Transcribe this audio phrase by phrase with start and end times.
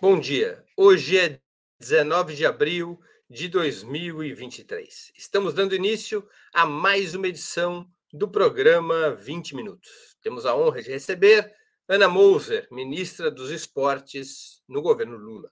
[0.00, 0.64] Bom dia.
[0.76, 1.40] Hoje é
[1.78, 2.98] 19 de abril
[3.30, 5.12] de 2023.
[5.16, 10.16] Estamos dando início a mais uma edição do programa 20 Minutos.
[10.20, 11.54] Temos a honra de receber
[11.88, 15.50] Ana Moser, ministra dos Esportes no governo Lula.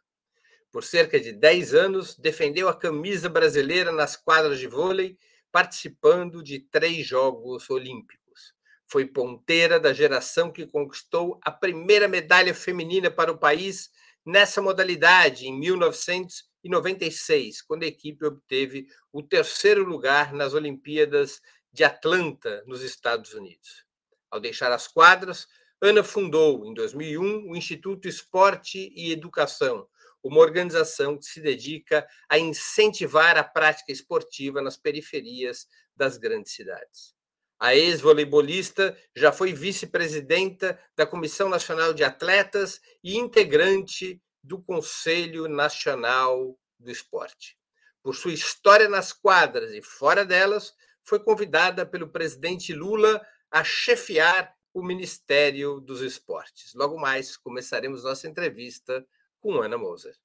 [0.73, 5.17] Por cerca de 10 anos, defendeu a camisa brasileira nas quadras de vôlei,
[5.53, 8.53] participando de três Jogos Olímpicos.
[8.87, 13.91] Foi ponteira da geração que conquistou a primeira medalha feminina para o país
[14.25, 21.41] nessa modalidade em 1996, quando a equipe obteve o terceiro lugar nas Olimpíadas
[21.73, 23.85] de Atlanta, nos Estados Unidos.
[24.31, 25.47] Ao deixar as quadras,
[25.81, 29.89] Ana fundou, em 2001, o Instituto Esporte e Educação,
[30.23, 37.15] uma organização que se dedica a incentivar a prática esportiva nas periferias das grandes cidades.
[37.61, 46.59] A ex-voleibolista já foi vice-presidenta da Comissão Nacional de Atletas e integrante do Conselho Nacional
[46.79, 47.59] do Esporte.
[48.03, 50.73] Por sua história nas quadras e fora delas,
[51.05, 56.73] foi convidada pelo presidente Lula a chefiar o Ministério dos Esportes.
[56.73, 59.07] Logo mais, começaremos nossa entrevista
[59.39, 60.17] com Ana Moser.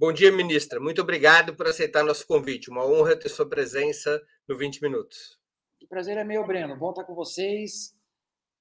[0.00, 0.78] Bom dia, ministra.
[0.78, 2.70] Muito obrigado por aceitar nosso convite.
[2.70, 5.36] Uma honra ter sua presença no 20 Minutos.
[5.82, 6.76] O prazer é meu, Breno.
[6.76, 7.96] Bom estar com vocês.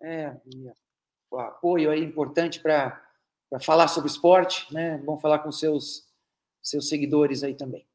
[0.02, 0.36] É,
[1.30, 3.00] o apoio aí importante para
[3.62, 4.98] falar sobre esporte, né?
[5.06, 6.08] Bom falar com seus,
[6.60, 7.88] seus seguidores aí também.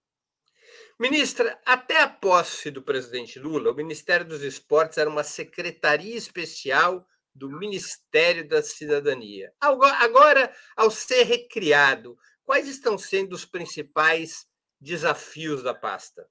[1.01, 7.05] Ministra, até a posse do presidente Lula, o Ministério dos Esportes era uma secretaria especial
[7.35, 9.53] do Ministério da Cidadania.
[9.61, 14.47] Agora, ao ser recriado, Quais estão sendo os principais
[14.81, 16.29] desafios da pasta?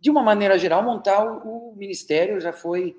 [0.00, 2.96] De uma maneira geral, montar o, ministério já foi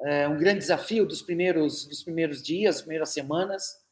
[0.00, 3.84] é, um grande desafio dos primeiros, dos primeiros dias, primeiras semanas.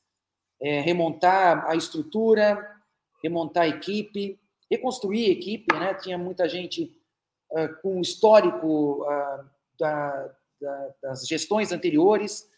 [0.61, 2.75] É, remontar a estrutura,
[3.23, 4.39] remontar a equipe,
[4.71, 5.75] reconstruir a equipe.
[5.75, 5.95] Né?
[5.95, 6.93] Tinha muita gente
[7.51, 9.45] uh, com histórico uh,
[9.79, 12.51] da, da, das gestões anteriores,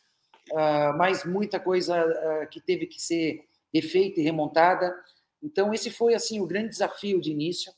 [0.52, 3.44] uh, mas muita coisa que teve que ser
[3.80, 4.94] refeita e remontada.
[5.42, 7.72] Então, esse foi assim o grande desafio de início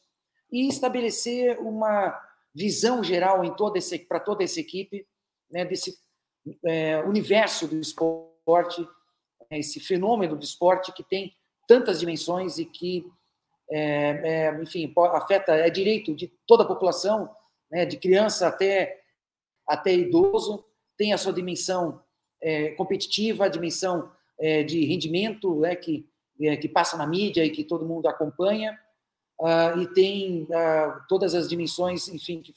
[0.50, 2.18] e estabelecer uma
[2.54, 3.78] visão geral em toda
[4.08, 5.06] para toda essa equipe,
[5.50, 5.96] né, desse
[6.64, 8.80] é, universo do esporte,
[9.50, 11.34] né, esse fenômeno do esporte que tem
[11.66, 13.04] tantas dimensões e que,
[13.70, 17.30] é, é, enfim, afeta é direito de toda a população,
[17.70, 19.02] né, de criança até
[19.66, 20.64] até idoso,
[20.96, 22.02] tem a sua dimensão
[22.40, 26.08] é, competitiva, a dimensão é, de rendimento né, que,
[26.40, 28.78] é, que passa na mídia e que todo mundo acompanha,
[29.40, 32.54] uh, e tem uh, todas as dimensões, enfim, que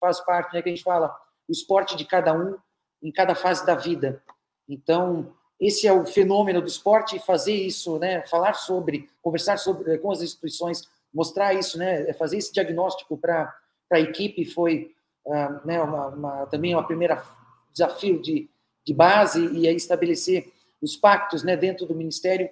[0.00, 1.14] faz parte, né, que a gente fala,
[1.48, 2.56] o esporte de cada um
[3.02, 4.22] em cada fase da vida.
[4.68, 10.10] Então, esse é o fenômeno do esporte, fazer isso, né, falar sobre, conversar sobre com
[10.10, 13.54] as instituições, mostrar isso, né, fazer esse diagnóstico para
[13.92, 14.94] a equipe foi
[15.24, 17.24] uh, né, uma, uma, também uma primeira
[17.72, 18.48] desafio de,
[18.84, 20.52] de base e aí estabelecer
[20.82, 22.48] os pactos né, dentro do Ministério,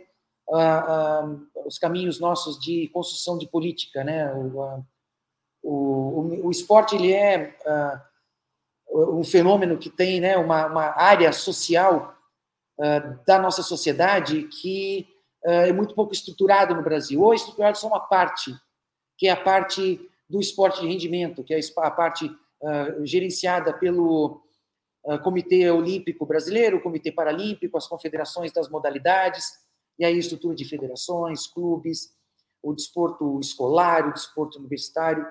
[1.66, 4.04] os caminhos nossos de construção de política.
[4.04, 4.32] Né?
[4.34, 4.84] O,
[5.62, 7.56] o, o esporte ele é
[8.90, 12.14] um fenômeno que tem né, uma, uma área social
[13.26, 15.06] da nossa sociedade que
[15.44, 17.22] é muito pouco estruturado no Brasil.
[17.22, 18.54] Ou é estruturado só uma parte,
[19.16, 22.30] que é a parte do esporte de rendimento, que é a parte
[23.02, 24.43] gerenciada pelo
[25.22, 29.44] Comitê Olímpico Brasileiro, Comitê Paralímpico, as confederações das modalidades,
[29.98, 32.14] e aí estrutura de federações, clubes,
[32.62, 35.26] o desporto escolar, o desporto universitário.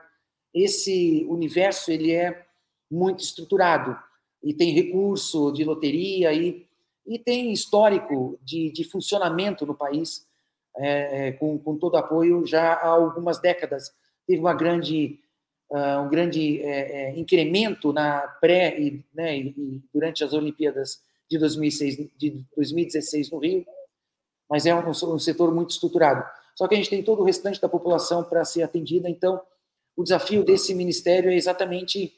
[0.54, 2.46] Esse universo ele é
[2.90, 3.98] muito estruturado
[4.44, 6.68] e tem recurso de loteria e,
[7.08, 10.28] e tem histórico de, de funcionamento no país,
[10.76, 13.92] é com, com todo apoio já há algumas décadas.
[14.28, 15.20] Teve uma grande
[15.74, 21.40] uh, um grande é, é, incremento na pré e, né, e, durante as Olimpíadas de,
[21.40, 23.66] 2006, de 2016 no Rio,
[24.48, 26.24] mas é um, um, setor muito estruturado.
[26.56, 29.42] Só que a gente tem todo o restante da população para ser atendida, então
[29.98, 32.14] o desafio desse ministério é exatamente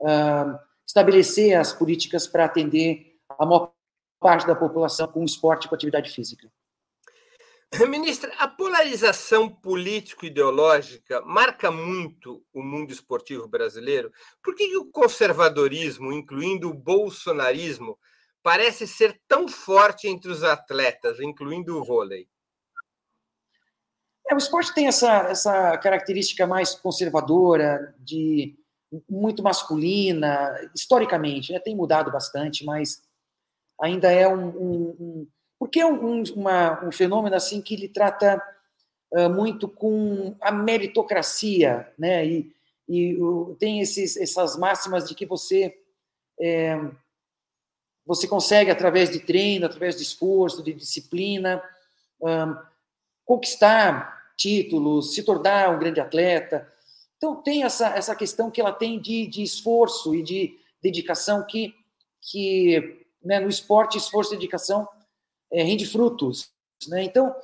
[0.00, 3.72] uh, estabelecer as políticas para atender a maior
[4.18, 6.50] parte da população com esporte e com atividade física.
[7.90, 14.12] Ministra, a polarização político-ideológica marca muito o mundo esportivo brasileiro.
[14.42, 17.98] Por que o conservadorismo, incluindo o bolsonarismo,
[18.42, 22.28] parece ser tão forte entre os atletas, incluindo o vôlei?
[24.28, 28.56] É, o esporte tem essa, essa característica mais conservadora, de
[29.08, 31.58] muito masculina, historicamente, né?
[31.58, 33.02] tem mudado bastante, mas
[33.80, 35.28] ainda é um, um, um
[35.58, 38.42] porque é um, uma, um fenômeno assim que ele trata
[39.12, 42.26] uh, muito com a meritocracia, né?
[42.26, 42.52] E,
[42.88, 45.76] e uh, tem esses, essas máximas de que você
[46.40, 46.78] é,
[48.04, 51.62] você consegue através de treino, através de esforço, de disciplina,
[52.20, 52.54] um,
[53.24, 56.70] conquistar títulos, se tornar um grande atleta.
[57.16, 61.74] Então tem essa essa questão que ela tem de, de esforço e de dedicação que
[62.20, 64.86] que né, no esporte esforço e dedicação
[65.52, 66.50] é, rende frutos.
[66.88, 67.04] Né?
[67.04, 67.34] Então,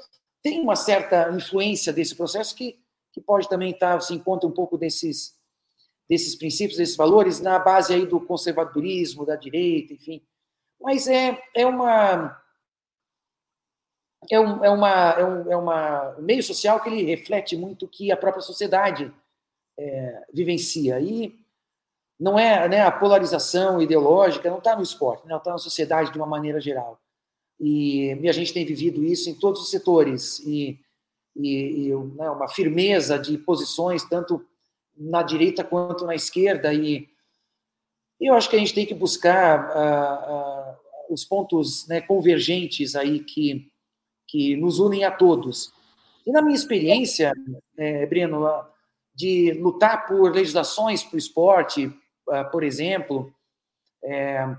[0.43, 2.79] tem uma certa influência desse processo que,
[3.13, 5.35] que pode também estar, se encontra um pouco desses,
[6.09, 10.23] desses princípios, desses valores, na base aí do conservadorismo, da direita, enfim.
[10.81, 12.41] Mas é, é uma.
[14.31, 17.87] É, um, é, uma, é, um, é uma, um meio social que ele reflete muito
[17.87, 19.13] o que a própria sociedade
[19.77, 21.01] é, vivencia.
[21.01, 21.43] E
[22.21, 26.19] não é né, a polarização ideológica, não está no esporte, né, está na sociedade de
[26.19, 27.02] uma maneira geral.
[27.63, 30.81] E, e, a gente tem vivido isso em todos os setores, e,
[31.37, 34.45] e, e né, uma firmeza de posições, tanto
[34.97, 37.09] na direita quanto na esquerda, e
[38.21, 43.21] eu acho que a gente tem que buscar uh, uh, os pontos né, convergentes aí
[43.21, 43.69] que,
[44.29, 45.73] que nos unem a todos.
[46.27, 47.33] E na minha experiência,
[47.77, 48.45] é, Breno,
[49.15, 51.93] de lutar por legislações para o esporte,
[52.53, 53.35] por exemplo,
[54.05, 54.57] é,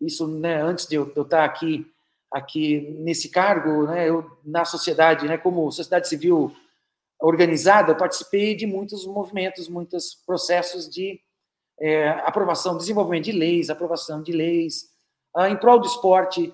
[0.00, 1.86] isso né, antes de eu, de eu estar aqui
[2.34, 6.52] aqui nesse cargo, né, eu, na sociedade, né, como sociedade civil
[7.20, 11.20] organizada, eu participei de muitos movimentos, muitos processos de
[11.80, 14.90] é, aprovação, desenvolvimento de leis, aprovação de leis
[15.32, 16.52] ah, em prol do esporte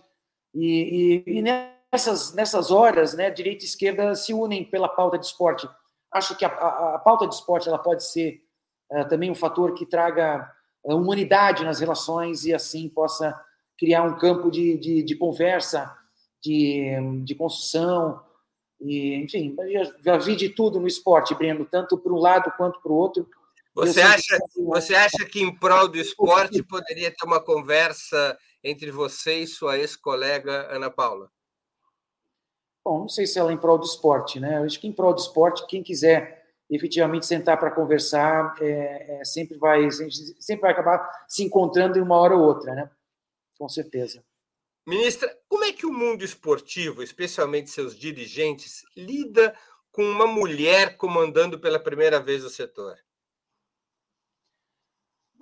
[0.54, 5.24] e, e, e, nessas nessas horas, né, direita e esquerda se unem pela pauta de
[5.24, 5.66] esporte.
[6.12, 8.42] Acho que a, a, a pauta de esporte ela pode ser
[8.92, 10.46] é, também um fator que traga
[10.84, 13.34] é, humanidade nas relações e assim possa
[13.80, 15.90] criar um campo de, de, de conversa,
[16.44, 16.94] de,
[17.24, 18.22] de construção,
[18.78, 22.78] e, enfim, já, já, vi de tudo no esporte, Breno, tanto para um lado quanto
[22.80, 23.26] para o outro.
[23.74, 29.40] Você acha, você acha que em prol do esporte poderia ter uma conversa entre você
[29.40, 31.30] e sua ex-colega Ana Paula?
[32.84, 34.58] Bom, não sei se ela é em prol do esporte, né?
[34.58, 39.24] Eu acho que em prol do esporte, quem quiser efetivamente sentar para conversar, é, é,
[39.24, 42.90] sempre vai sempre vai acabar se encontrando em uma hora ou outra, né?
[43.60, 44.24] Com certeza.
[44.86, 49.54] Ministra, como é que o mundo esportivo, especialmente seus dirigentes, lida
[49.92, 52.96] com uma mulher comandando pela primeira vez o setor?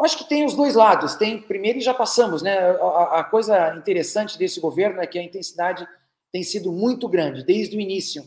[0.01, 1.15] Acho que tem os dois lados.
[1.15, 2.59] Tem primeiro e já passamos, né?
[2.59, 5.87] A, a, coisa interessante desse governo é que a intensidade
[6.33, 8.25] tem sido muito grande desde o início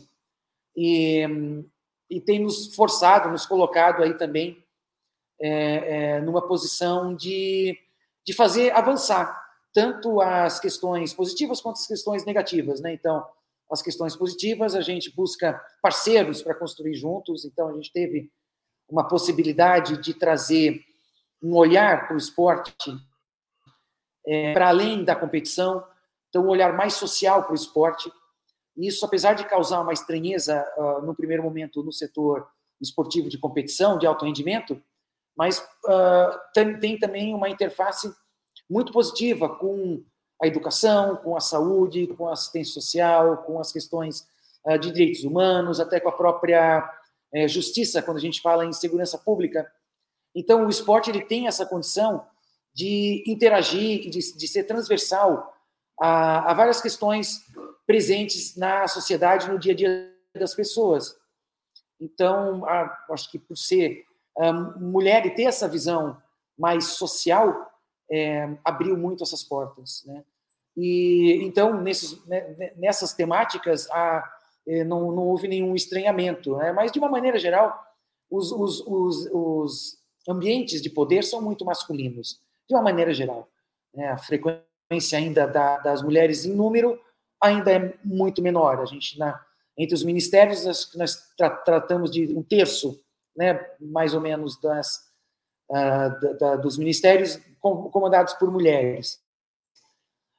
[0.74, 1.22] e,
[2.08, 4.64] e tem nos forçado, nos colocado aí também
[5.38, 5.50] é,
[6.16, 7.78] é, numa posição de,
[8.24, 9.42] de fazer avançar
[9.72, 12.92] tanto as questões positivas quanto as questões negativas, né?
[12.92, 13.24] Então,
[13.70, 18.30] as questões positivas, a gente busca parceiros para construir juntos, então a gente teve
[18.88, 20.80] uma possibilidade de trazer
[21.42, 22.74] um olhar para o esporte
[24.26, 25.84] é, para além da competição,
[26.28, 28.12] então um olhar mais social para o esporte.
[28.76, 32.46] Isso, apesar de causar uma estranheza uh, no primeiro momento no setor
[32.80, 34.80] esportivo de competição, de alto rendimento,
[35.36, 38.12] mas uh, tem, tem também uma interface
[38.72, 40.02] muito positiva com
[40.42, 44.26] a educação, com a saúde, com a assistência social, com as questões
[44.66, 46.82] uh, de direitos humanos, até com a própria
[47.34, 49.70] uh, justiça, quando a gente fala em segurança pública.
[50.34, 52.26] Então, o esporte ele tem essa condição
[52.74, 55.54] de interagir de, de ser transversal
[56.00, 57.44] a, a, várias questões
[57.86, 61.14] presentes na sociedade, no dia a dia das pessoas.
[62.00, 64.04] Então, a, acho que por ser
[64.38, 66.16] uh, mulher e ter essa visão
[66.58, 67.71] mais social,
[68.12, 70.22] é, abriu muito essas portas, né?
[70.76, 74.30] E então nesses, né, nessas temáticas a,
[74.66, 76.72] é, não, não, houve nenhum estranhamento, né?
[76.72, 77.78] mas de uma maneira geral
[78.30, 83.48] os, os, os, os, ambientes de poder são muito masculinos, de uma maneira geral.
[83.92, 84.08] Né?
[84.08, 86.98] A frequência ainda da, das mulheres em número
[87.42, 88.80] ainda é muito menor.
[88.80, 89.38] A gente na,
[89.76, 93.02] entre os ministérios nós, nós tra tratamos de um terço,
[93.36, 95.11] né, mais ou menos das
[95.72, 99.20] uh, da, dos ministérios comandados por mulheres.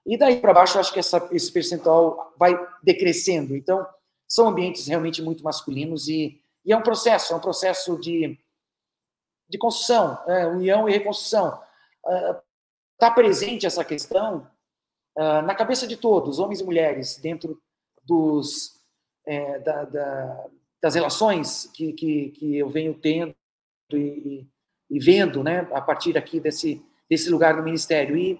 [0.05, 3.55] E daí para baixo, acho que essa, esse percentual vai decrescendo.
[3.55, 3.85] Então,
[4.27, 8.37] são ambientes realmente muito masculinos e, e é um processo, é um processo de,
[9.49, 11.61] de construção, é, união e reconstrução.
[12.93, 14.49] Está uh, presente essa questão
[15.17, 17.61] uh, na cabeça de todos, homens e mulheres, dentro
[18.03, 18.81] dos,
[19.25, 20.45] é, da, da,
[20.81, 23.33] das relações que, que, que, eu venho tendo
[23.91, 24.45] e,
[24.93, 28.15] e, vendo né, a partir aqui desse, desse lugar no Ministério.
[28.15, 28.39] E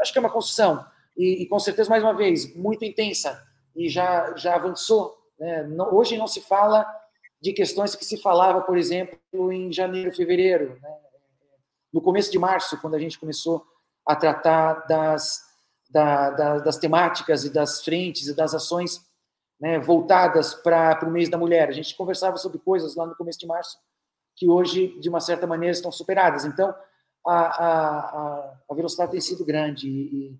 [0.00, 3.44] acho que é uma construção, e, e com certeza, mais uma vez, muito intensa,
[3.74, 5.18] e já, já avançou.
[5.36, 5.64] Né?
[5.64, 6.86] Não, hoje não se fala
[7.42, 9.18] de questões que se falava, por exemplo,
[9.52, 10.96] em janeiro, fevereiro, né?
[11.92, 13.66] no começo de março, quando a gente começou
[14.06, 15.40] a tratar das,
[15.90, 19.04] da, da, das temáticas e das frentes e das ações
[19.60, 21.68] né, voltadas para o mês da mulher.
[21.68, 23.76] A gente conversava sobre coisas lá no começo de março
[24.40, 26.46] que hoje, de uma certa maneira, estão superadas.
[26.46, 26.74] Então,
[27.26, 30.34] a, a, a velocidade tem sido grande e,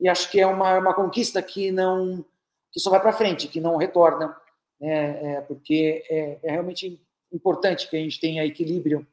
[0.00, 2.24] e acho que é uma, uma conquista que não
[2.72, 4.36] que só vai para frente, que não retorna,
[4.78, 7.00] né, é, porque é, é, realmente
[7.32, 9.06] importante que a gente tenha equilíbrio,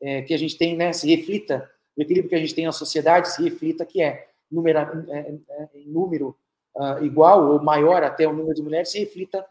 [0.00, 2.72] é, que a gente tem, né, se reflita, o equilíbrio que a gente tem na
[2.72, 6.34] sociedade se reflita que é, número, é, é, em número
[6.74, 9.46] uh, igual ou maior até o número de mulheres, se reflita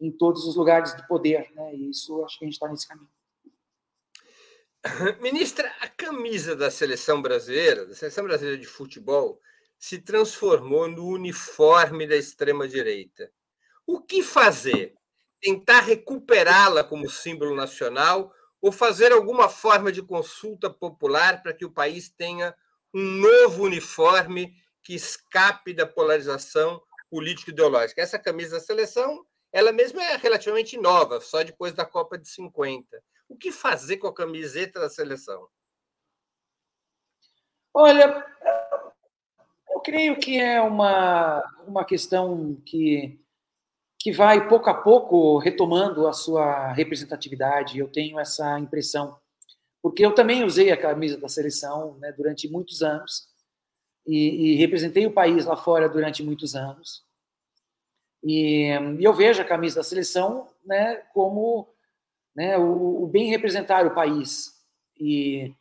[0.00, 2.86] em todos os lugares de poder, né, e isso acho que a gente está nesse
[2.86, 3.08] caminho.
[5.20, 9.40] Ministra, a camisa da seleção brasileira, da seleção brasileira de futebol,
[9.78, 13.30] se transformou no uniforme da extrema-direita.
[13.86, 14.94] O que fazer?
[15.40, 21.70] Tentar recuperá-la como símbolo nacional ou fazer alguma forma de consulta popular para que o
[21.70, 22.54] país tenha
[22.94, 28.00] um novo uniforme que escape da polarização político-ideológica?
[28.00, 29.24] Essa camisa da seleção,
[29.54, 33.00] ela mesma é relativamente nova, só depois da Copa de 50.
[33.28, 35.46] O que fazer com a camiseta da seleção?
[37.72, 38.26] Olha,
[39.70, 43.16] eu creio que é uma, uma questão que,
[43.96, 47.78] que vai pouco a pouco retomando a sua representatividade.
[47.78, 49.16] Eu tenho essa impressão.
[49.80, 53.28] Porque eu também usei a camisa da seleção né, durante muitos anos
[54.04, 57.04] e, e, representei o país lá fora durante muitos anos.
[58.24, 61.68] E, e eu vejo a camisa da seleção né, como
[62.34, 64.64] né, o, o, bem representar o país.
[64.98, 65.54] E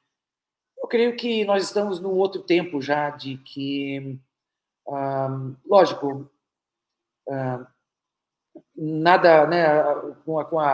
[0.78, 4.18] eu creio que nós estamos num outro tempo já de que,
[5.66, 6.30] lógico,
[8.76, 9.84] nada, né,
[10.26, 10.74] com a, com a,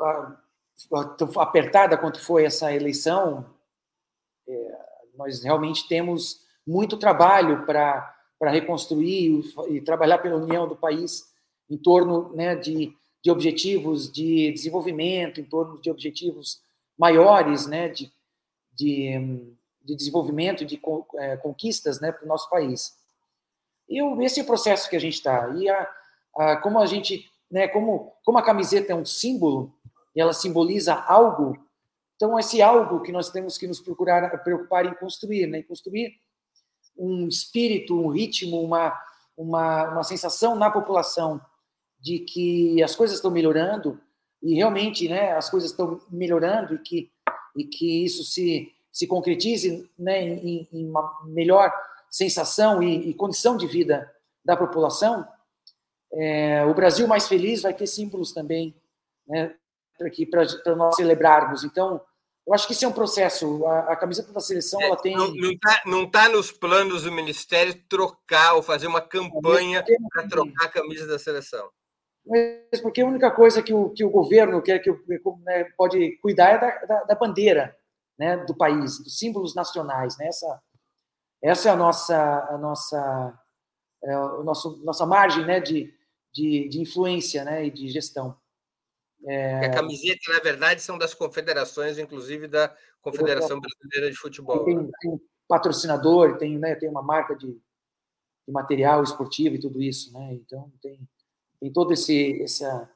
[0.00, 0.36] a,
[0.94, 3.54] a, apertada quanto foi essa eleição,
[4.46, 4.78] é,
[5.16, 11.32] nós realmente temos muito trabalho para para reconstruir e trabalhar pela união do país
[11.70, 16.60] em torno né, de de objetivos de desenvolvimento, em torno de objetivos
[16.96, 18.12] maiores, né, de,
[18.74, 19.18] de,
[19.82, 20.78] de desenvolvimento, de
[21.16, 22.94] é, conquistas, né, para o nosso país.
[23.88, 25.48] E esse é o processo que a gente está.
[25.56, 25.90] E a,
[26.36, 29.74] a, como a gente, né, como, como a camiseta é um símbolo,
[30.14, 31.56] e ela simboliza algo,
[32.14, 36.14] então esse algo que nós temos que nos procurar preocupar em construir, né, em construir
[36.96, 38.98] um espírito, um ritmo, uma,
[39.36, 41.40] uma, uma sensação na população
[42.00, 44.00] de que as coisas estão melhorando
[44.42, 47.10] e realmente, né, as coisas estão melhorando e que
[47.56, 51.72] e que isso se se concretize, né, em, em uma melhor
[52.08, 54.08] sensação e, e, condição de vida
[54.44, 55.26] da população,
[56.12, 58.72] é, o Brasil mais feliz vai ter símbolos também,
[59.26, 59.52] né,
[60.30, 61.64] para nós celebrarmos.
[61.64, 62.00] Então,
[62.46, 63.66] eu acho que isso é um processo.
[63.66, 65.16] A, a camiseta da seleção ela tem.
[65.16, 70.66] Não está não tá nos planos do Ministério trocar ou fazer uma campanha para trocar
[70.66, 71.68] a camisa da seleção
[72.26, 74.90] mas porque a única coisa que o, que o governo quer que
[75.42, 77.76] né, pode cuidar é da, da, da, bandeira
[78.18, 80.16] né, do país, dos símbolos nacionais.
[80.16, 80.28] Né?
[80.28, 80.62] Essa,
[81.42, 83.40] essa é a nossa, a nossa,
[84.02, 85.92] é o nosso, nossa margem né, de,
[86.32, 88.36] de, de influência né, e de gestão.
[89.26, 89.66] É...
[89.66, 94.64] A camiseta, na verdade, são das confederações, inclusive da Confederação Brasileira de Futebol.
[94.64, 100.12] Tem, tem patrocinador, tem, né, tem uma marca de, de material esportivo e tudo isso,
[100.12, 100.34] né?
[100.34, 100.98] Então tem
[101.64, 102.90] tem todo esse essa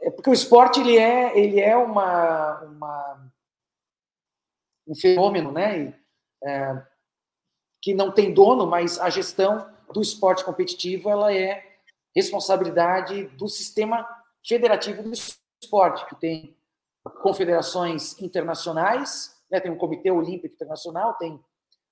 [0.00, 3.32] é porque o esporte ele é ele é uma, uma
[4.86, 5.94] um fenômeno né
[6.42, 6.82] é,
[7.82, 11.62] que não tem dono mas a gestão do esporte competitivo ela é
[12.14, 14.06] responsabilidade do sistema
[14.46, 16.56] federativo do esporte que tem
[17.22, 21.40] confederações internacionais né, tem um comitê olímpico internacional tem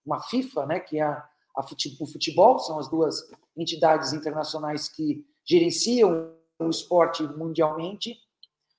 [0.05, 1.61] uma FIFA né que é a, a
[2.01, 8.17] o futebol são as duas entidades internacionais que gerenciam o esporte mundialmente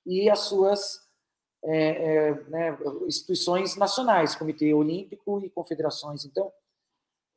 [0.04, 1.06] e as suas
[1.64, 6.24] é, é, né, instituições nacionais, Comitê Olímpico e confederações.
[6.24, 6.52] Então,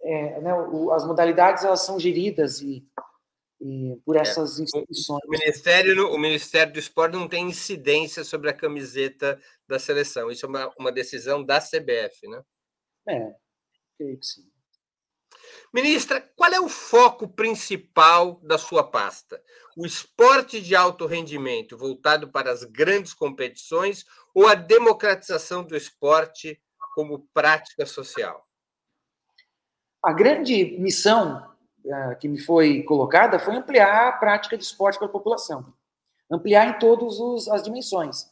[0.01, 2.87] é, né, o, as modalidades elas são geridas e
[4.05, 5.23] por é, essas instituições.
[5.25, 10.31] O Ministério, o Ministério do Esporte não tem incidência sobre a camiseta da seleção.
[10.31, 12.41] Isso é uma, uma decisão da CBF, né?
[13.07, 13.35] É,
[13.97, 14.49] creio que sim.
[15.73, 19.41] Ministra, qual é o foco principal da sua pasta?
[19.77, 26.59] O esporte de alto rendimento voltado para as grandes competições ou a democratização do esporte
[26.95, 28.47] como prática social?
[30.03, 31.49] A grande missão
[32.19, 35.73] que me foi colocada foi ampliar a prática de esporte para a população.
[36.31, 38.29] Ampliar em todas as dimensões.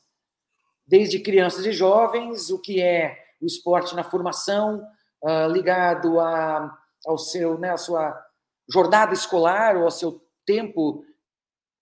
[0.85, 4.87] Desde crianças e jovens, o que é o esporte na formação,
[5.23, 8.21] uh, ligado a ao seu, né, à sua
[8.69, 11.05] jornada escolar ou ao seu tempo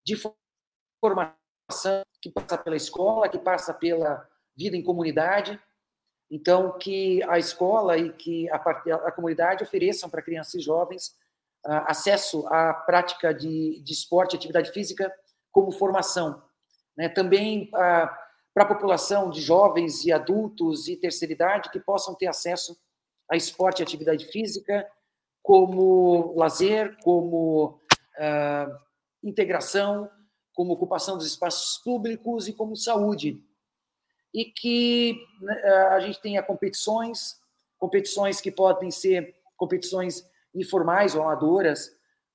[0.06, 0.16] de
[1.02, 5.60] formação que passa pela escola, que passa pela vida em comunidade.
[6.30, 11.16] Então, que a escola e que a, a comunidade ofereçam para crianças e jovens
[11.66, 15.12] acesso à prática de, de esporte, atividade física,
[15.52, 16.42] como formação.
[16.96, 17.10] Né?
[17.10, 18.10] Também uh,
[18.54, 22.78] para a população de jovens e adultos e terceira idade que possam ter acesso
[23.30, 24.88] a esporte e atividade física
[25.42, 27.80] como lazer, como
[28.18, 28.80] uh,
[29.24, 30.10] integração,
[30.54, 33.44] como ocupação dos espaços públicos e como saúde.
[34.34, 37.40] E que né, a gente tenha competições,
[37.78, 41.88] competições que podem ser competições informais ou amadoras,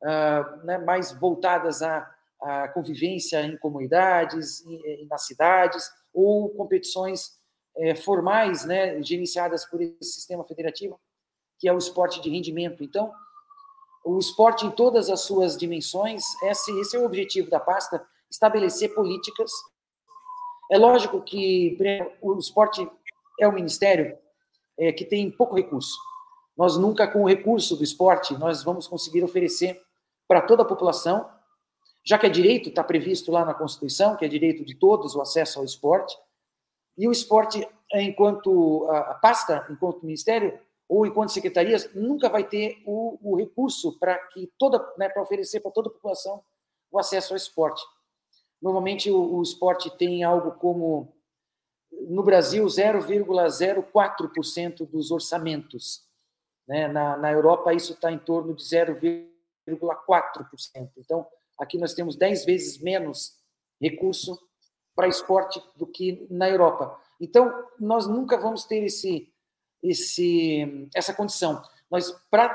[0.02, 2.08] uh, né, mais voltadas à,
[2.40, 7.38] à, convivência em comunidades, e, nas cidades, ou competições
[7.76, 11.00] é, formais, né, gerenciadas por esse sistema federativo,
[11.58, 12.82] que é o esporte de rendimento.
[12.82, 13.12] Então,
[14.04, 18.94] o esporte em todas as suas dimensões, esse, esse é o objetivo da pasta, estabelecer
[18.94, 19.50] políticas.
[20.70, 21.76] É lógico que
[22.20, 22.88] o esporte
[23.38, 24.16] é um ministério
[24.78, 25.96] é, que tem pouco recurso.
[26.56, 29.80] Nós nunca, com o recurso do esporte, nós vamos conseguir oferecer
[30.28, 31.28] para toda a população,
[32.04, 35.20] já que é direito, está previsto lá na Constituição, que é direito de todos o
[35.20, 36.16] acesso ao esporte,
[36.96, 43.18] e o esporte, enquanto a pasta, enquanto ministério, ou enquanto secretarias, nunca vai ter o,
[43.22, 46.42] o recurso para que toda, né, para oferecer para toda a população
[46.90, 47.82] o acesso ao esporte.
[48.60, 51.14] Normalmente o, o esporte tem algo como
[52.08, 56.08] no Brasil 0,04% dos orçamentos.
[56.70, 56.86] Né?
[56.86, 59.28] Na, na Europa isso está em torno de 0,4%.
[60.98, 61.26] Então
[61.58, 63.40] aqui nós temos 10 vezes menos
[63.82, 64.38] recurso
[64.94, 66.96] para esporte do que na Europa.
[67.20, 69.28] Então nós nunca vamos ter esse
[69.82, 71.62] esse, essa condição.
[71.90, 72.46] Nós, para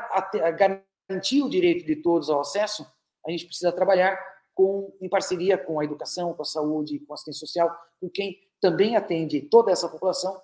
[0.51, 2.85] garantir o direito de todos ao acesso,
[3.25, 4.15] a gente precisa trabalhar
[4.53, 8.39] com, em parceria com a educação, com a saúde, com a assistência social, com quem
[8.61, 10.39] também atende toda essa população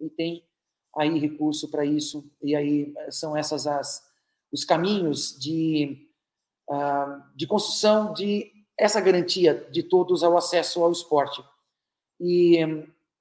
[0.00, 0.44] e tem
[0.98, 2.24] aí recurso para isso.
[2.42, 4.04] E aí eh, são essas as,
[4.52, 6.08] os caminhos de,
[6.68, 11.42] uh, de construção de essa garantia de todos ao acesso ao esporte.
[12.20, 12.58] E,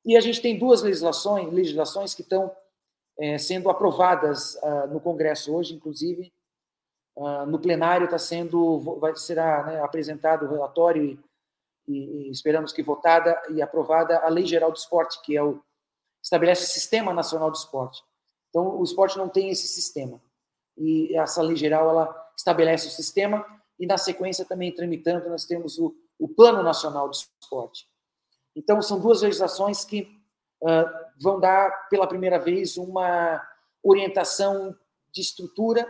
[0.05, 2.51] e a gente tem duas legislações, legislações que estão
[3.19, 6.31] é, sendo aprovadas uh, no Congresso hoje, inclusive
[7.17, 11.19] uh, no plenário está sendo vai será né, apresentado o relatório e,
[11.87, 15.61] e, e, esperamos que votada e aprovada a Lei Geral do Esporte, que é o
[16.21, 18.03] estabelece o Sistema Nacional do Esporte.
[18.49, 20.21] Então o esporte não tem esse sistema
[20.77, 23.45] e essa lei geral ela estabelece o sistema
[23.79, 27.87] e na sequência também tramitando nós temos o, o Plano Nacional do Esporte.
[28.55, 30.09] Então são duas legislações que
[30.61, 33.41] uh, vão dar pela primeira vez uma
[33.83, 34.75] orientação
[35.11, 35.87] de estrutura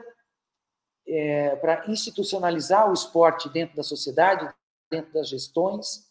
[1.08, 4.54] é, para institucionalizar o esporte dentro da sociedade,
[4.92, 6.06] dentro das gestões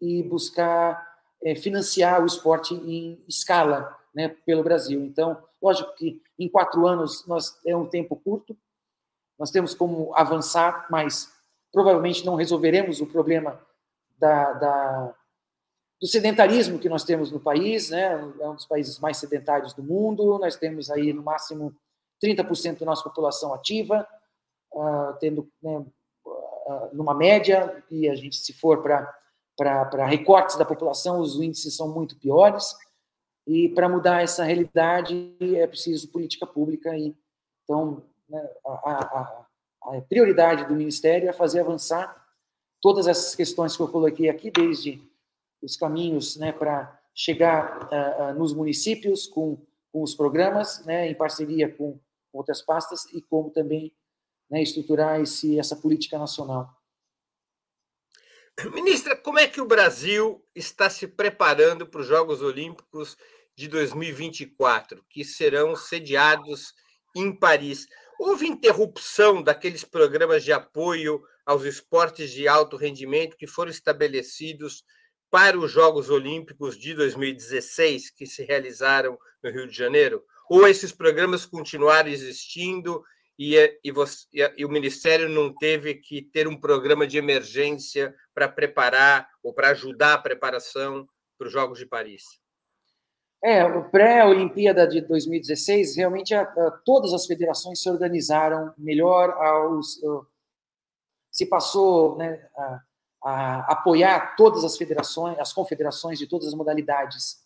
[0.00, 1.09] e buscar
[1.56, 5.02] financiar o esporte em escala né, pelo Brasil.
[5.04, 8.56] Então, lógico que em quatro anos nós é um tempo curto,
[9.38, 11.32] nós temos como avançar, mas
[11.72, 13.58] provavelmente não resolveremos o problema
[14.18, 15.14] da, da
[16.00, 18.12] do sedentarismo que nós temos no país, né?
[18.40, 21.76] é um dos países mais sedentários do mundo, nós temos aí no máximo
[22.24, 24.08] 30% da nossa população ativa,
[24.72, 25.84] uh, tendo né,
[26.24, 29.14] uh, numa média, e a gente se for para
[30.06, 32.74] recortes da população, os índices são muito piores,
[33.46, 37.16] e para mudar essa realidade é preciso política pública, e
[37.64, 39.46] então né, a, a,
[39.82, 42.16] a prioridade do Ministério é fazer avançar
[42.80, 45.02] todas essas questões que eu coloquei aqui, desde
[45.62, 49.58] os caminhos né, para chegar uh, uh, nos municípios com,
[49.92, 51.98] com os programas, né, em parceria com
[52.32, 53.92] outras pastas, e como também
[54.50, 56.79] né, estruturar esse, essa política nacional.
[58.68, 63.16] Ministra, como é que o Brasil está se preparando para os Jogos Olímpicos
[63.56, 66.74] de 2024, que serão sediados
[67.16, 67.86] em Paris?
[68.18, 74.84] Houve interrupção daqueles programas de apoio aos esportes de alto rendimento que foram estabelecidos
[75.30, 80.22] para os Jogos Olímpicos de 2016, que se realizaram no Rio de Janeiro?
[80.50, 83.02] Ou esses programas continuaram existindo
[83.42, 88.46] e, e, você, e, o Ministério não teve que ter um programa de emergência para
[88.46, 92.22] preparar ou para ajudar a preparação para os Jogos de Paris?
[93.42, 99.98] É, o pré-Olimpíada de 2016, realmente a, a, todas as federações se organizaram melhor, aos,
[101.32, 102.82] se passou né, a,
[103.24, 107.42] a, apoiar todas as federações, as confederações de todas as modalidades.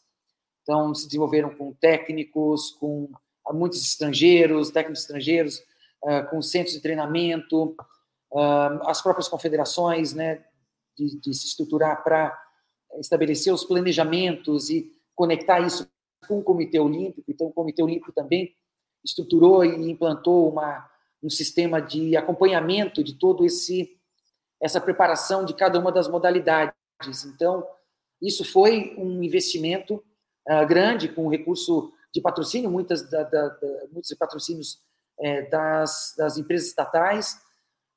[0.63, 3.09] Então, se desenvolveram com técnicos, com
[3.53, 5.63] muitos estrangeiros, técnicos estrangeiros,
[6.31, 7.75] com centros de treinamento,
[8.33, 10.45] uh, as próprias confederações, né,
[10.97, 12.39] de, de se estruturar para
[12.99, 15.89] estabelecer os planejamentos e conectar isso
[16.29, 17.31] com o Comitê Olímpico.
[17.31, 18.55] Então, o Comitê Olímpico também
[19.05, 20.89] estruturou e implantou uma,
[21.23, 23.99] um sistema de acompanhamento de todo esse
[24.61, 26.75] essa preparação de cada uma das modalidades.
[27.27, 27.67] Então,
[28.23, 30.03] isso foi um investimento
[30.49, 34.81] uh, grande com recurso de patrocínio, muitas da, da, da, muitos patrocínios
[35.19, 37.41] é, das, das, empresas estatais,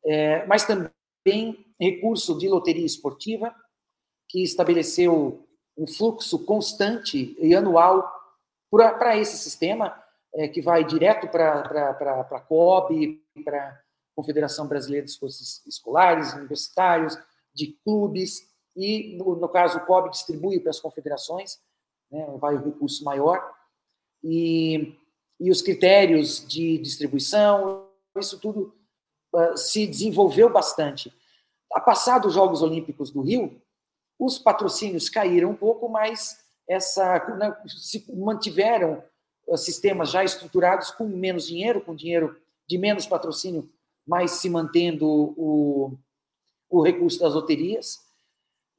[0.05, 3.53] é, mas também recurso de loteria esportiva,
[4.29, 8.11] que estabeleceu um fluxo constante e anual
[8.69, 10.01] para esse sistema,
[10.33, 11.61] é, que vai direto para
[12.31, 13.79] a COB, para a
[14.15, 17.17] Confederação Brasileira de Esportes Escolares, Universitários,
[17.53, 21.59] de clubes, e, no, no caso, o COB distribui para as confederações,
[22.11, 23.51] né, vai o recurso maior,
[24.23, 24.95] e,
[25.39, 28.73] e os critérios de distribuição, isso tudo
[29.33, 31.13] uh, se desenvolveu bastante.
[31.73, 33.61] A passar dos Jogos Olímpicos do Rio,
[34.19, 39.03] os patrocínios caíram um pouco, mas essa né, se mantiveram
[39.55, 42.35] sistemas já estruturados com menos dinheiro, com dinheiro
[42.67, 43.69] de menos patrocínio,
[44.05, 45.97] mas se mantendo o,
[46.69, 47.99] o recurso das loterias.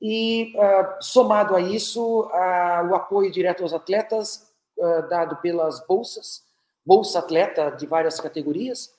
[0.00, 6.44] E, uh, somado a isso, uh, o apoio direto aos atletas, uh, dado pelas bolsas,
[6.88, 8.94] Bolsa Atleta de várias categorias,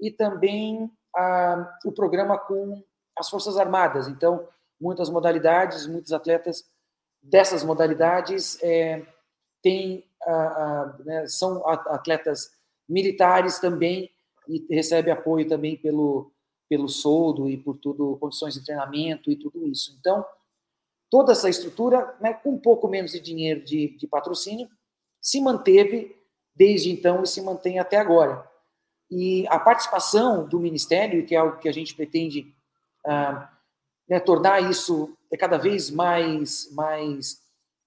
[0.00, 0.88] e também
[1.84, 2.80] o programa com
[3.18, 4.06] as Forças Armadas.
[4.06, 4.46] Então,
[4.80, 6.64] muitas modalidades, muitos atletas
[7.20, 9.04] dessas modalidades é,
[11.04, 12.52] né, são atletas
[12.88, 14.08] militares também
[14.48, 16.32] e recebe apoio também pelo,
[16.68, 19.96] pelo soldo e por tudo, condições de treinamento e tudo isso.
[19.98, 20.24] Então,
[21.10, 24.68] toda essa estrutura, né, com um pouco menos de dinheiro de, de patrocínio,
[25.20, 26.21] se manteve
[26.54, 28.48] desde então e se mantém até agora.
[29.10, 32.54] E a participação do Ministério, que é algo que a gente pretende
[33.06, 33.50] ah,
[34.08, 37.40] né, tornar isso cada vez mais, mais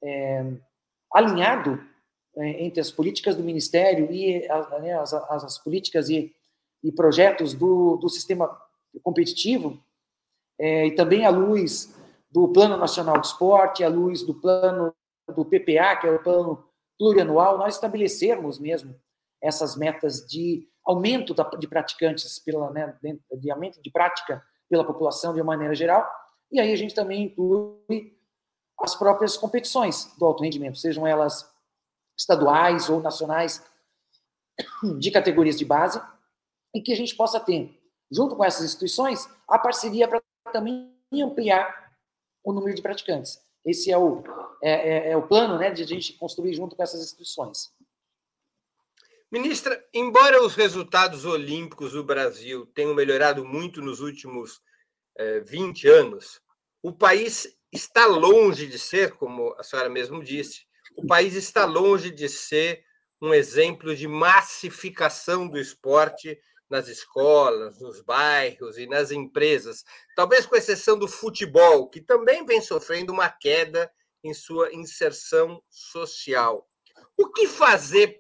[0.04, 0.44] é,
[1.14, 1.82] alinhado
[2.36, 4.48] é, entre as políticas do Ministério e
[4.82, 6.34] né, as, as, as, políticas e,
[6.84, 8.60] e projetos do, do sistema
[9.04, 9.80] competitivo,
[10.60, 11.94] é, e também à luz
[12.32, 14.94] do Plano Nacional de Esporte, à luz do plano
[15.34, 16.65] do PPA, que é o plano
[16.98, 19.00] plurianual, nós estabelecermos mesmo
[19.42, 22.98] essas metas de aumento de praticantes, pela, né,
[23.34, 26.10] de aumento de prática pela população de uma maneira geral,
[26.52, 28.16] e aí a gente também inclui
[28.80, 31.52] as próprias competições do alto rendimento, sejam elas
[32.18, 33.66] estaduais ou nacionais
[35.00, 36.02] de categorias de base,
[36.74, 37.78] e que a gente possa ter,
[38.12, 41.94] junto com essas instituições, a parceria para também ampliar
[42.44, 43.42] o número de praticantes.
[43.66, 44.24] Esse é o,
[44.66, 47.72] é, é, é o plano né, de a gente construir junto com essas instituições.
[49.32, 54.62] Ministra, embora os resultados olímpicos do Brasil tenham melhorado muito nos últimos
[55.18, 56.42] eh, 20 anos,
[56.82, 62.10] o país está longe de ser, como a senhora mesmo disse, o país está longe
[62.10, 62.84] de ser
[63.22, 69.84] um exemplo de massificação do esporte nas escolas, nos bairros e nas empresas,
[70.16, 73.92] talvez com exceção do futebol, que também vem sofrendo uma queda
[74.26, 76.68] em sua inserção social.
[77.18, 78.18] O que fazer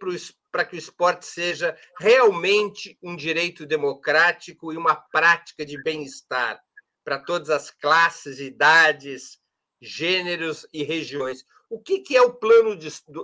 [0.51, 6.61] para que o esporte seja realmente um direito democrático e uma prática de bem-estar
[7.03, 9.39] para todas as classes, idades,
[9.81, 11.43] gêneros e regiões.
[11.69, 12.77] O que, é o Plano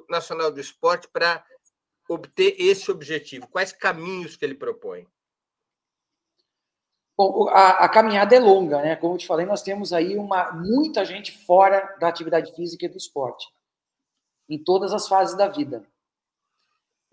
[0.10, 1.44] Nacional do Esporte para
[2.10, 3.48] obter esse objetivo?
[3.48, 5.08] Quais caminhos que ele propõe?
[7.50, 8.96] A, a, caminhada é longa, né?
[8.96, 12.90] Como eu te falei, nós temos aí uma, muita gente fora da atividade física e
[12.90, 13.48] do esporte,
[14.50, 15.86] em todas as fases da vida.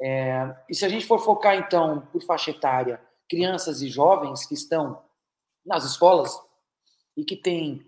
[0.00, 4.54] É, e se a gente for focar, então, por faixa etária, crianças e jovens que
[4.54, 5.02] estão
[5.66, 6.40] nas escolas
[7.16, 7.84] e que têm,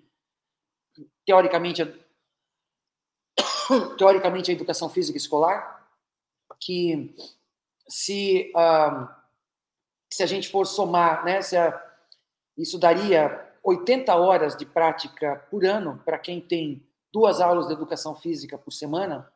[1.25, 1.87] teoricamente, a,
[3.97, 5.89] teoricamente, a educação física escolar,
[6.61, 7.15] que
[7.89, 9.09] se, uh,
[10.13, 11.90] se a gente for somar, né, se a,
[12.61, 18.15] Isso daria 80 horas de prática por ano para quem tem duas aulas de educação
[18.15, 19.33] física por semana,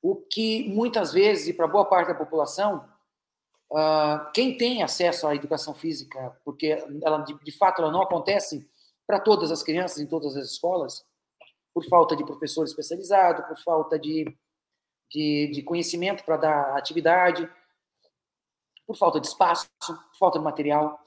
[0.00, 2.88] o que muitas vezes, e para boa parte da população,
[3.72, 8.70] uh, quem tem acesso à educação física, porque ela de, de fato ela não acontece
[9.04, 11.04] para todas as crianças em todas as escolas,
[11.74, 14.24] por falta de professor especializado, por falta de,
[15.10, 17.50] de, de conhecimento para dar atividade,
[18.86, 21.02] por falta de espaço, por falta de material.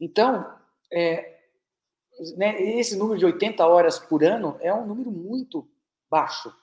[0.00, 0.54] Então,
[0.92, 1.40] é,
[2.36, 5.68] né, esse número de 80 horas por ano é um número muito
[6.10, 6.54] baixo.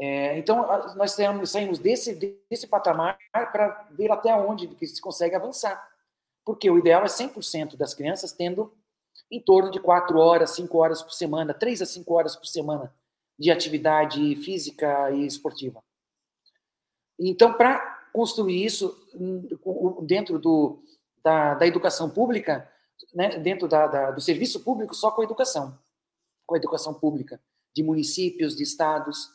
[0.00, 2.14] É, então, nós saímos, saímos desse,
[2.48, 5.88] desse patamar para ver até onde que se consegue avançar.
[6.44, 8.72] Porque o ideal é 100% das crianças tendo
[9.30, 12.94] em torno de 4 horas, 5 horas por semana, 3 a 5 horas por semana
[13.38, 15.82] de atividade física e esportiva.
[17.18, 19.48] Então, para construir isso hum,
[20.06, 20.82] dentro do,
[21.22, 22.70] da, da educação pública,
[23.14, 25.78] né, dentro da, da, do serviço público, só com a educação,
[26.46, 27.40] com a educação pública,
[27.74, 29.30] de municípios, de estados,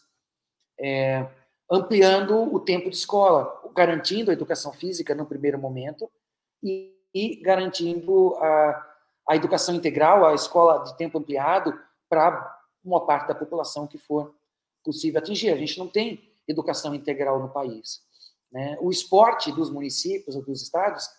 [0.80, 1.28] é,
[1.70, 6.10] ampliando o tempo de escola, garantindo a educação física no primeiro momento
[6.62, 8.96] e, e garantindo a,
[9.30, 11.78] a educação integral, a escola de tempo ampliado,
[12.10, 14.36] para uma parte da população que for
[14.84, 15.50] possível atingir.
[15.50, 18.02] A gente não tem educação integral no país.
[18.52, 18.78] Né?
[18.82, 21.10] O esporte dos municípios ou dos estados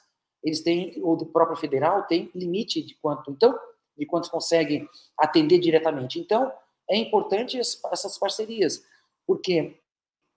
[0.45, 3.59] eles têm, ou do próprio federal, tem limite de quanto, então,
[3.97, 4.87] de quantos conseguem
[5.19, 6.21] atender diretamente.
[6.21, 6.53] Então,
[6.89, 8.85] é importante essas parcerias,
[9.27, 9.81] porque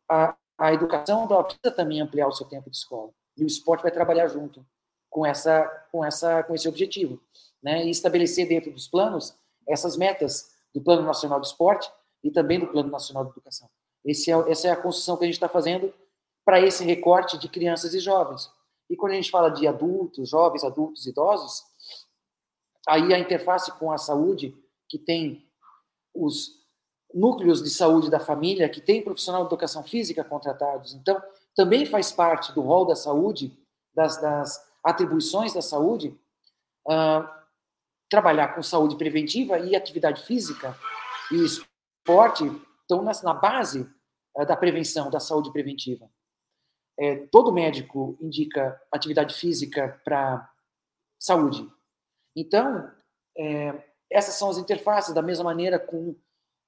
[0.10, 3.92] a, a educação precisa também ampliar o seu tempo de escola, e o esporte vai
[3.92, 4.66] trabalhar junto
[5.10, 7.22] com essa, com essa, com esse objetivo,
[7.62, 7.86] né?
[7.86, 9.36] E estabelecer dentro dos planos
[9.68, 11.92] essas metas do Plano Nacional do Esporte
[12.24, 13.70] e também do Plano Nacional de Educação.
[14.06, 14.12] É,
[14.52, 15.94] essa é a construção que a gente está fazendo
[16.46, 18.50] para esse recorte de crianças e jovens.
[18.90, 21.64] E quando a gente fala de adultos, jovens, adultos, idosos,
[22.88, 24.56] aí a interface com a saúde,
[24.88, 25.46] que tem
[26.16, 26.58] os
[27.14, 30.94] núcleos de saúde da família, que tem profissional de educação física contratados.
[30.94, 31.22] Então,
[31.56, 33.58] também faz parte do rol da saúde,
[33.94, 36.18] das, das atribuições da saúde,
[36.88, 37.28] uh,
[38.10, 40.78] trabalhar com saúde preventiva e atividade física
[41.32, 42.46] e esporte
[42.82, 43.90] estão na, na base
[44.36, 46.10] uh, da prevenção, da saúde preventiva
[47.00, 50.50] é, todo médico indica atividade física para
[51.20, 51.68] saúde.
[52.36, 52.92] Então,
[53.38, 56.16] é, essas são as interfaces, da mesma maneira com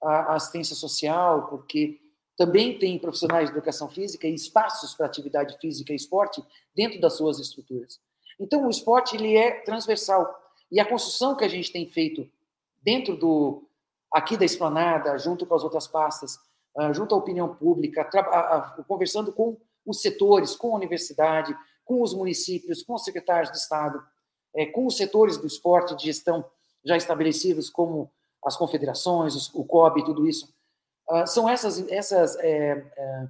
[0.04, 2.00] a, assistência social, porque
[2.38, 6.44] também tem profissionais de educação física e espaços para atividade física e esporte
[6.76, 8.00] dentro das suas estruturas.
[8.40, 10.34] Então, o esporte ele é transversal.
[10.72, 12.30] E a construção que a gente tem feito
[12.82, 13.66] dentro do
[14.12, 16.40] aqui da esplanada, junto com as outras pastas,
[16.78, 18.10] ah, junto à opinião pública,
[18.88, 19.58] conversando com
[19.90, 24.02] os setores, com a universidade, com os municípios, com os secretários de Estado,
[24.56, 26.46] é, com os setores do esporte de gestão
[26.84, 28.12] já estabelecidos, como
[28.44, 30.54] as confederações, os, o COB, tudo isso.
[31.10, 33.28] Uh, são essas, essas é, é,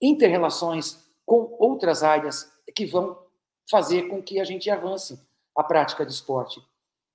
[0.00, 3.18] inter-relações com outras áreas que vão
[3.70, 5.18] fazer com que a gente avance
[5.56, 6.60] a prática de esporte.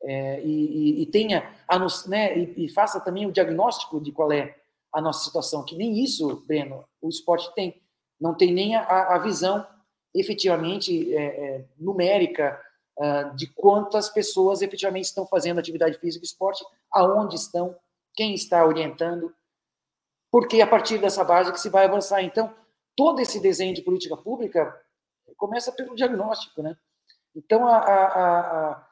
[0.02, 4.32] É, e, e, e, tenha a, né, e, e, faça também o diagnóstico de qual
[4.32, 4.56] é
[4.94, 7.82] a nossa situação, que nem isso, Breno, o esporte tem
[8.20, 9.66] não tem nem a, a visão
[10.14, 12.60] efetivamente é, é, numérica
[12.98, 17.76] uh, de quantas pessoas efetivamente estão fazendo atividade física e esporte, aonde estão,
[18.16, 19.34] quem está orientando,
[20.32, 22.22] porque é a partir dessa base que se vai avançar.
[22.22, 22.54] Então,
[22.96, 24.76] todo esse desenho de política pública
[25.38, 26.76] começa pelo diagnóstico, né?
[27.36, 28.40] Então, a, a,
[28.72, 28.88] a,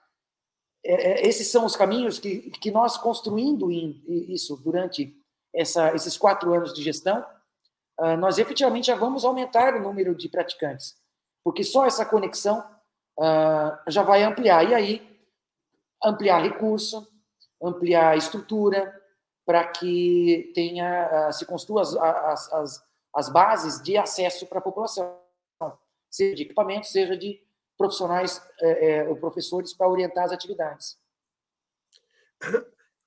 [0.86, 5.14] é, esses são os caminhos que, que nós construindo isso durante
[5.54, 7.37] essa, esses quatro anos de gestão, ah,
[8.20, 10.96] nós efetivamente já vamos aumentar o número de praticantes,
[11.44, 12.60] porque só essa conexão
[13.20, 14.64] uh, já vai ampliar.
[14.70, 15.20] E aí,
[16.04, 17.08] ampliar recurso,
[17.62, 18.94] ampliar estrutura,
[19.46, 24.62] para que tenha, uh, se construa as, as, as, as bases de acesso para a
[24.62, 25.20] população,
[26.10, 27.42] seja de equipamento, seja de
[27.78, 30.98] profissionais eh, ou professores para orientar as atividades.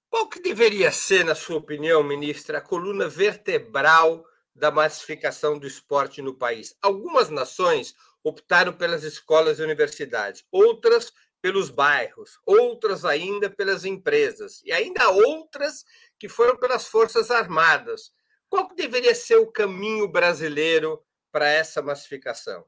[0.09, 4.25] Qual que deveria ser, na sua opinião, ministra, a coluna vertebral
[4.61, 6.77] da massificação do esporte no país.
[6.83, 14.71] Algumas nações optaram pelas escolas e universidades, outras pelos bairros, outras ainda pelas empresas, e
[14.71, 15.87] ainda outras
[16.19, 18.13] que foram pelas Forças Armadas.
[18.51, 22.67] Qual deveria ser o caminho brasileiro para essa massificação?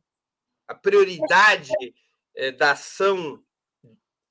[0.66, 1.74] A prioridade
[2.35, 3.44] eh, da ação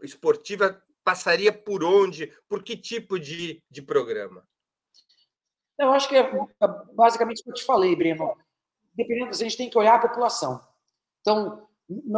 [0.01, 2.33] esportiva passaria por onde?
[2.49, 4.49] Por que tipo de, de programa?
[5.81, 6.31] Eu acho que é
[6.93, 8.37] basicamente o que eu te falei, Breno.
[8.93, 10.61] Dependendo, a gente tem que olhar a população.
[11.21, 11.67] Então,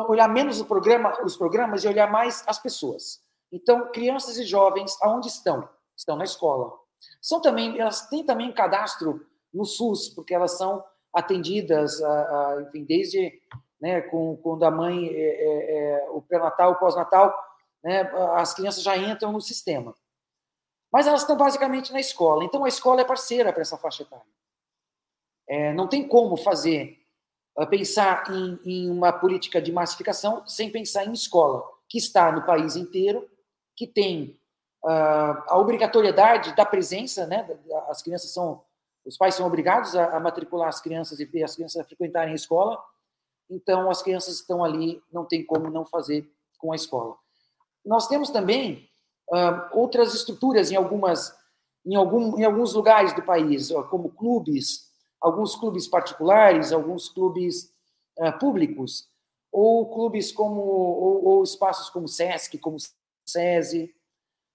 [0.10, 3.22] olhar menos o programa, os programas e olhar mais as pessoas.
[3.52, 5.70] Então, crianças e jovens, aonde estão?
[5.96, 6.74] Estão na escola.
[7.22, 12.02] São também, elas têm também um cadastro no SUS, porque elas são atendidas,
[12.68, 13.40] enfim, desde
[13.80, 17.34] né, com, quando a mãe, é, é o pré-natal, o pós-natal,
[17.84, 18.02] né,
[18.36, 19.96] as crianças já entram no sistema.
[20.94, 22.44] Mas elas estão basicamente na escola.
[22.44, 24.24] Então, a escola é parceira para essa faixa etária.
[25.50, 27.04] É, não tem como fazer,
[27.58, 32.46] uh, pensar em, em, uma política de massificação sem pensar em escola, que está no
[32.46, 33.28] país inteiro,
[33.76, 34.40] que tem
[34.86, 37.46] uh, a obrigatoriedade da presença, né,
[37.90, 38.64] as crianças são,
[39.04, 42.36] os pais são obrigados a, a matricular as crianças e as crianças a frequentarem a
[42.36, 42.82] escola,
[43.50, 47.18] então as crianças estão ali, não tem como não fazer com a escola.
[47.84, 48.90] Nós temos também
[49.34, 51.36] uh, outras estruturas em algumas
[51.86, 57.74] em, algum, em alguns lugares do país, como clubes, alguns clubes particulares, alguns clubes
[58.20, 59.10] uh, públicos,
[59.52, 62.78] ou clubes como ou, ou, espaços como SESC, como
[63.26, 63.94] SESI,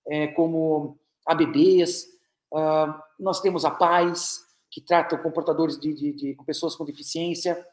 [0.07, 2.05] é, como ABBs.
[2.53, 7.65] Uh, nós temos a Paz, que trata com portadores de, de, de pessoas com deficiência.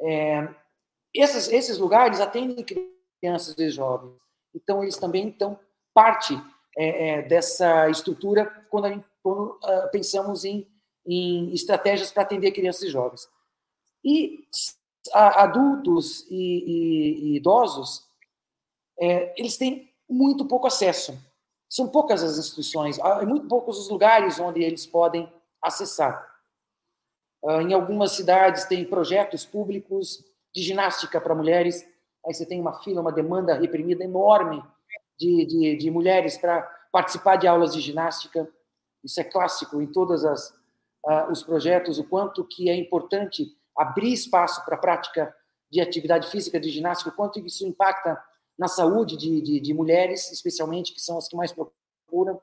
[0.00, 0.48] É,
[1.12, 2.64] esses, esses lugares atendem
[3.20, 4.16] crianças e jovens.
[4.54, 5.58] Então, eles também estão
[5.94, 6.34] parte
[6.76, 10.66] é, é, dessa estrutura quando, gente, quando uh, pensamos em,
[11.06, 13.28] em estratégias para atender crianças e jovens.
[14.04, 14.46] E
[15.12, 18.06] a, adultos e, e, e idosos,
[18.98, 21.18] é, eles têm muito pouco acesso.
[21.68, 26.28] São poucas as instituições, há muito poucos os lugares onde eles podem acessar.
[27.42, 30.24] Uh, em algumas cidades tem projetos públicos
[30.54, 31.86] de ginástica para mulheres,
[32.26, 34.62] aí você tem uma fila, uma demanda reprimida enorme
[35.20, 38.48] de, de, de mulheres para participar de aulas de ginástica.
[39.04, 44.64] Isso é clássico em todos uh, os projetos, o quanto que é importante abrir espaço
[44.64, 45.34] para a prática
[45.70, 48.20] de atividade física, de ginástica, o quanto isso impacta
[48.58, 52.40] na saúde de, de, de mulheres, especialmente, que são as que mais procuram.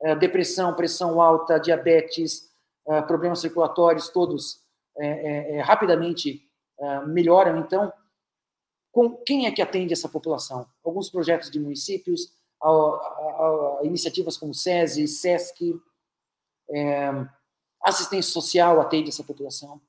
[0.00, 2.48] Uh, depressão, pressão alta, diabetes,
[2.86, 4.62] uh, problemas circulatórios, todos
[5.00, 6.42] é, é, rapidamente
[7.06, 7.58] melhoram.
[7.58, 7.92] Então,
[8.98, 10.66] com quem é que atende essa população?
[10.84, 15.80] Alguns projetos de municípios, a, a, a iniciativas como SESI, SESC,
[16.68, 17.08] é,
[17.80, 19.80] assistência social atende essa população.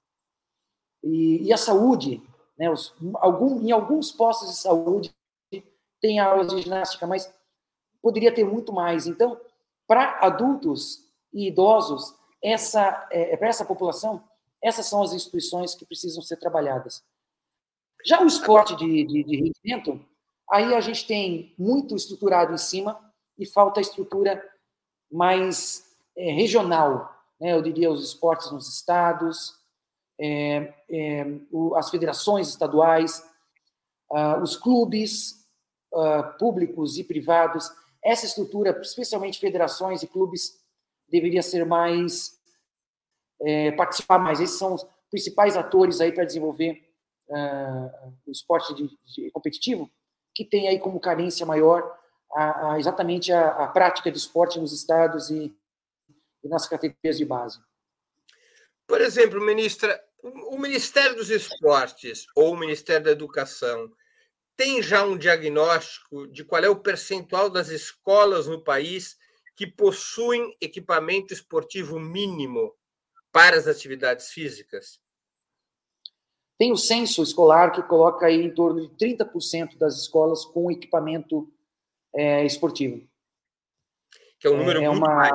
[1.03, 2.21] E, e a saúde,
[2.55, 5.11] né, os, algum, em alguns postos de saúde
[5.99, 7.33] tem aulas de ginástica, mas
[8.03, 9.07] poderia ter muito mais.
[9.07, 9.41] Então,
[9.87, 14.23] para adultos e idosos, essa, é, para essa população,
[14.61, 17.03] essas são as instituições que precisam ser trabalhadas.
[18.05, 19.99] Já o esporte de, de, de rendimento,
[20.49, 22.99] aí a gente tem muito estruturado em cima
[23.37, 24.43] e falta estrutura
[25.11, 25.85] mais
[26.17, 27.53] é, regional, né?
[27.53, 29.55] eu diria os esportes nos estados,
[30.19, 33.23] é, é, o, as federações estaduais,
[34.11, 35.45] uh, os clubes
[35.93, 37.71] uh, públicos e privados.
[38.03, 40.59] Essa estrutura, especialmente federações e clubes,
[41.09, 42.37] deveria ser mais
[43.41, 44.39] é, participar mais.
[44.39, 46.88] Esses são os principais atores aí para desenvolver
[47.29, 49.89] uh, o esporte de, de competitivo,
[50.33, 51.97] que tem aí como carência maior
[52.33, 55.55] a, a, exatamente a, a, prática de esporte nos estados e,
[56.43, 57.59] e, nas categorias de base.
[58.87, 63.91] Por exemplo, ministra, o Ministério dos Esportes ou o Ministério da Educação
[64.55, 69.17] tem já um diagnóstico de qual é o percentual das escolas no país
[69.55, 72.75] que possuem equipamento esportivo mínimo
[73.31, 74.99] para as atividades físicas?
[76.59, 81.49] Tem o censo escolar que coloca aí em torno de 30% das escolas com equipamento
[82.13, 83.07] é, esportivo.
[84.37, 85.31] Que é um número é, muito uma, mais.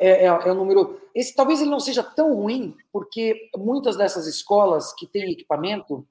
[0.00, 1.02] É, é, é, um número.
[1.12, 6.06] Esse talvez ele não seja tão ruim, porque muitas dessas escolas que têm equipamento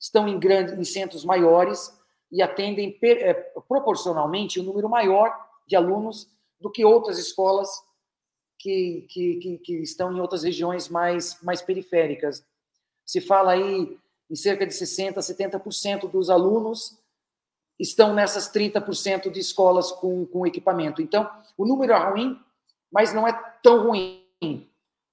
[0.00, 1.92] estão em grandes, em centros maiores
[2.32, 3.34] e atendem é,
[3.68, 5.30] proporcionalmente um número maior
[5.66, 7.68] de alunos do que outras escolas
[8.58, 12.42] que, que, que, que estão em outras regiões mais, mais periféricas
[13.04, 13.98] se fala aí
[14.30, 16.98] em cerca de 60%, 70% dos alunos
[17.78, 21.02] estão nessas 30% de escolas com, com equipamento.
[21.02, 22.38] Então, o número é ruim,
[22.92, 23.32] mas não é
[23.62, 24.24] tão ruim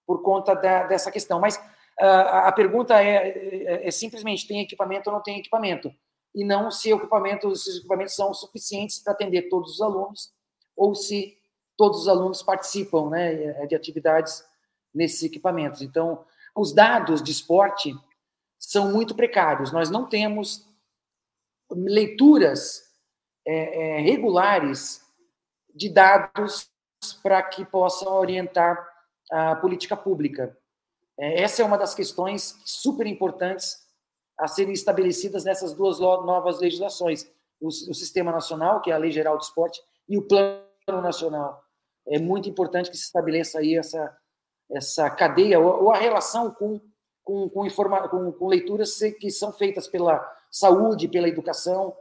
[0.05, 1.39] por conta da, dessa questão.
[1.39, 1.55] Mas
[1.99, 5.93] uh, a pergunta é, é, é, simplesmente: tem equipamento ou não tem equipamento?
[6.33, 10.31] E não se equipamento, os equipamentos são suficientes para atender todos os alunos,
[10.77, 11.37] ou se
[11.77, 14.43] todos os alunos participam né, de atividades
[14.93, 15.81] nesses equipamentos.
[15.81, 16.23] Então,
[16.55, 17.93] os dados de esporte
[18.59, 19.71] são muito precários.
[19.71, 20.67] Nós não temos
[21.71, 22.83] leituras
[23.45, 25.01] é, é, regulares
[25.73, 26.69] de dados
[27.23, 28.87] para que possam orientar
[29.31, 30.55] a política pública.
[31.17, 33.77] É, essa é uma das questões super importantes
[34.37, 39.11] a serem estabelecidas nessas duas novas legislações: o, o Sistema Nacional, que é a Lei
[39.11, 41.63] Geral do Esporte, e o Plano Nacional.
[42.07, 44.15] É muito importante que se estabeleça aí essa,
[44.71, 46.79] essa cadeia, ou, a relação com,
[47.23, 51.95] com, com, informa, com, com leituras que são feitas pela saúde, pela educação,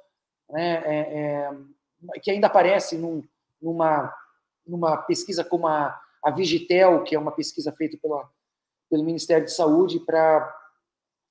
[0.49, 3.23] né, é, é, que ainda aparece num,
[3.61, 4.13] numa,
[4.67, 8.29] numa pesquisa como a, a Vigitel, que é uma pesquisa feita pela,
[8.89, 10.57] pelo Ministério de Saúde para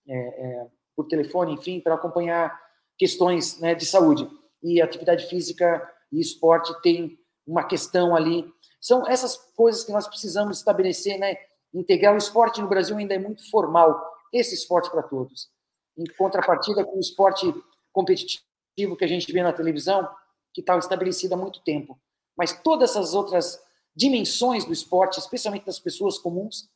[0.08, 2.60] é, é, por telefone, enfim, para acompanhar
[2.98, 4.30] questões né, de saúde.
[4.62, 7.18] E atividade física e esporte tem
[7.48, 8.52] uma questão ali.
[8.80, 11.36] São essas coisas que nós precisamos estabelecer, né?
[11.74, 14.02] Integrar o esporte no Brasil ainda é muito formal,
[14.34, 15.50] esse esporte para todos.
[15.98, 17.54] Em contrapartida com o esporte
[17.92, 20.08] competitivo que a gente vê na televisão,
[20.54, 22.00] que está estabelecido há muito tempo.
[22.38, 23.62] Mas todas essas outras
[23.96, 26.70] dimensões do esporte, especialmente das pessoas comuns,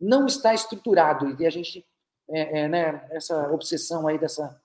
[0.00, 1.36] não está estruturado.
[1.40, 1.86] E a gente,
[2.30, 4.60] é, é, né, essa obsessão aí dessa,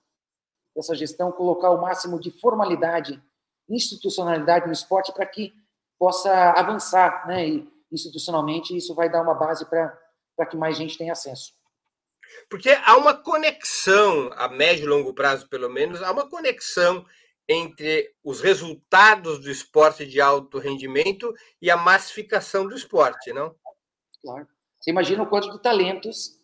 [0.74, 3.22] dessa gestão, colocar o máximo de formalidade,
[3.68, 5.52] institucionalidade no esporte para que
[5.98, 10.98] possa avançar né, e, institucionalmente, e isso vai dar uma base para que mais gente
[10.98, 11.54] tenha acesso.
[12.50, 17.04] Porque há uma conexão, a médio e longo prazo, pelo menos, há uma conexão
[17.48, 21.32] entre os resultados do esporte de alto rendimento
[21.62, 23.54] e a massificação do esporte, não?
[24.20, 24.48] Claro.
[24.80, 26.40] Você imagina o quanto de talentos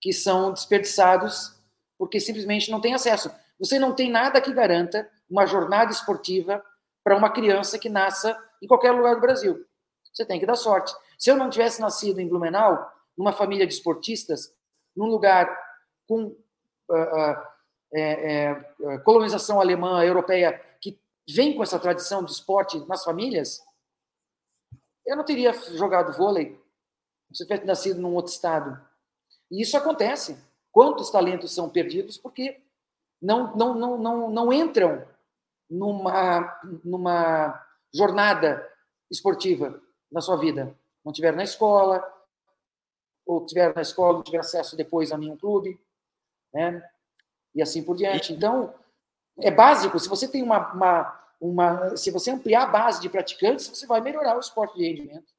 [0.00, 1.54] que são desperdiçados
[1.98, 3.30] porque simplesmente não tem acesso.
[3.58, 6.62] Você não tem nada que garanta uma jornada esportiva
[7.02, 9.64] para uma criança que nasça em qualquer lugar do Brasil.
[10.12, 10.94] Você tem que dar sorte.
[11.18, 14.54] Se eu não tivesse nascido em Blumenau, numa família de esportistas,
[14.96, 15.46] num lugar
[16.06, 16.34] com uh,
[16.92, 17.54] uh,
[17.92, 18.50] é,
[18.82, 20.98] é, colonização alemã, europeia, que
[21.28, 23.60] vem com essa tradição de esporte nas famílias,
[25.06, 26.58] eu não teria jogado vôlei
[27.32, 28.80] se tivesse nascido num outro estado.
[29.50, 30.38] E isso acontece.
[30.72, 32.60] Quantos talentos são perdidos porque
[33.20, 35.06] não, não, não, não, não entram
[35.68, 37.63] numa, numa
[37.94, 38.68] jornada
[39.10, 39.80] esportiva
[40.10, 40.76] na sua vida.
[41.04, 42.02] Não tiveram na escola,
[43.24, 45.80] ou tiveram na escola, não tiveram acesso depois a nenhum clube,
[46.52, 46.82] né?
[47.54, 48.32] E assim por diante.
[48.32, 48.74] Então,
[49.38, 49.98] é básico.
[49.98, 54.00] Se você tem uma, uma, uma se você ampliar a base de praticantes, você vai
[54.00, 55.32] melhorar o esporte de rendimento.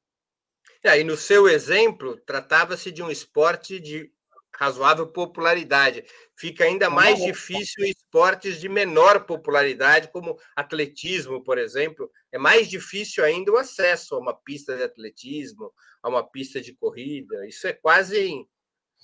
[0.82, 4.12] É, e no seu exemplo, tratava-se de um esporte de
[4.58, 6.04] razoável popularidade.
[6.36, 12.10] Fica ainda mais difícil em esportes de menor popularidade, como atletismo, por exemplo.
[12.32, 16.74] É mais difícil ainda o acesso a uma pista de atletismo, a uma pista de
[16.74, 17.46] corrida.
[17.46, 18.46] Isso é quase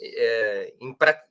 [0.00, 1.22] é, impra...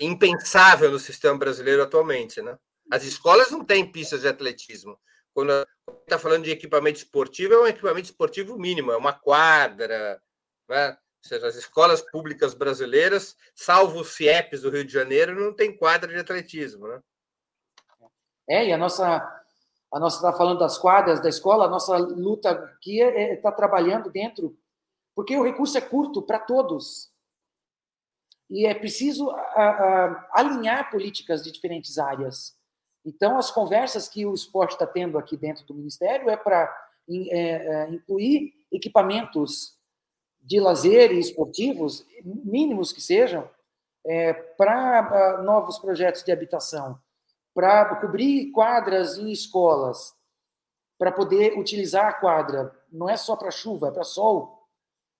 [0.00, 2.40] impensável no sistema brasileiro atualmente.
[2.42, 2.56] Né?
[2.90, 4.98] As escolas não têm pistas de atletismo.
[5.32, 5.66] Quando
[6.02, 10.20] está falando de equipamento esportivo, é um equipamento esportivo mínimo, é uma quadra,
[10.68, 10.98] né?
[11.22, 15.76] Ou seja, as escolas públicas brasileiras, salvo os CIEPs do Rio de Janeiro, não tem
[15.76, 17.00] quadra de atletismo, né?
[18.48, 19.18] É, e a nossa,
[19.92, 23.52] a nossa está falando das quadras da escola, a nossa luta aqui é estar é,
[23.52, 24.58] tá trabalhando dentro,
[25.14, 27.12] porque o recurso é curto para todos.
[28.48, 32.58] E é preciso a, a, alinhar políticas de diferentes áreas.
[33.04, 36.64] Então, as conversas que o esporte está tendo aqui dentro do Ministério é para
[37.08, 39.78] é, é, incluir equipamentos
[40.50, 43.48] de lazer e esportivos, mínimos que sejam,
[44.04, 46.98] é, para novos projetos de habitação,
[47.54, 50.12] para cobrir quadras em escolas,
[50.98, 52.76] para poder utilizar a quadra.
[52.90, 54.66] Não é só para chuva, é para sol,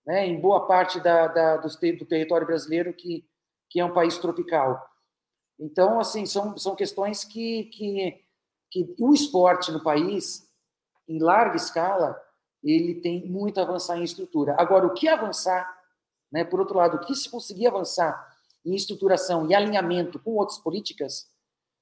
[0.05, 3.25] né, em boa parte da, da, do, do território brasileiro, que,
[3.69, 4.85] que é um país tropical.
[5.57, 8.21] Então, assim, são, são questões que, que,
[8.69, 10.45] que o esporte no país,
[11.07, 12.21] em larga escala,
[12.63, 14.55] ele tem muito a avançar em estrutura.
[14.57, 15.67] Agora, o que avançar,
[16.31, 18.29] né, por outro lado, o que se conseguir avançar
[18.65, 21.27] em estruturação e alinhamento com outras políticas,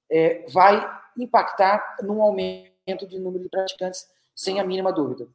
[0.09, 0.81] é, vai
[1.17, 5.27] impactar num aumento de número de praticantes, sem a mínima dúvida.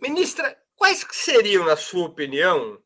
[0.00, 2.78] Ministra, quais seriam, na sua opinião,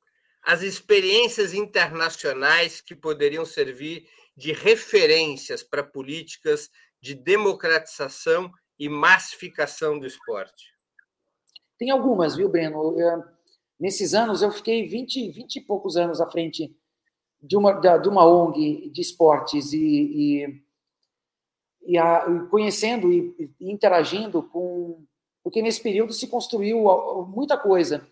[0.42, 10.06] as experiências internacionais que poderiam servir de referências para políticas de democratização e massificação do
[10.06, 10.74] esporte?
[11.78, 12.98] Tem algumas, viu, Breno?
[12.98, 13.24] Eu,
[13.78, 16.74] nesses anos, eu fiquei 20, 20 e poucos anos à frente
[17.40, 20.62] de uma, de uma ONG de esportes e, e,
[21.86, 25.04] e, a, conhecendo e, e interagindo com.
[25.42, 26.84] Porque nesse período se construiu
[27.28, 28.06] muita coisa.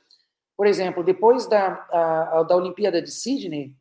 [0.57, 3.75] Por exemplo, depois da, a, da Olimpíada de Sydney,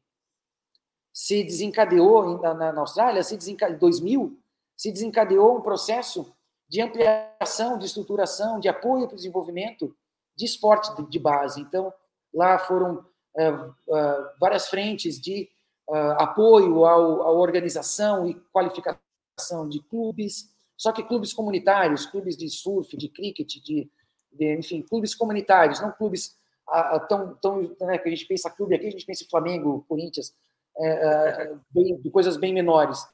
[1.13, 4.39] se desencadeou, na, na Austrália, se desencadeou, 2000,
[4.75, 6.35] se desencadeou um processo
[6.73, 9.95] de ampliação, de estruturação, de apoio para o desenvolvimento
[10.35, 11.61] de esporte de base.
[11.61, 11.93] Então,
[12.33, 13.05] lá foram
[13.37, 15.47] é, é, várias frentes de
[15.87, 22.97] uh, apoio à organização e qualificação de clubes, só que clubes comunitários, clubes de surf,
[22.97, 23.87] de cricket, de,
[24.31, 26.35] de enfim, clubes comunitários, não clubes
[26.67, 30.33] uh, tão, tão né, que a gente pensa clube aqui, a gente pensa Flamengo, Corinthians,
[30.75, 33.05] é, bem, de coisas bem menores.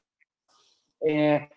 [1.04, 1.50] É,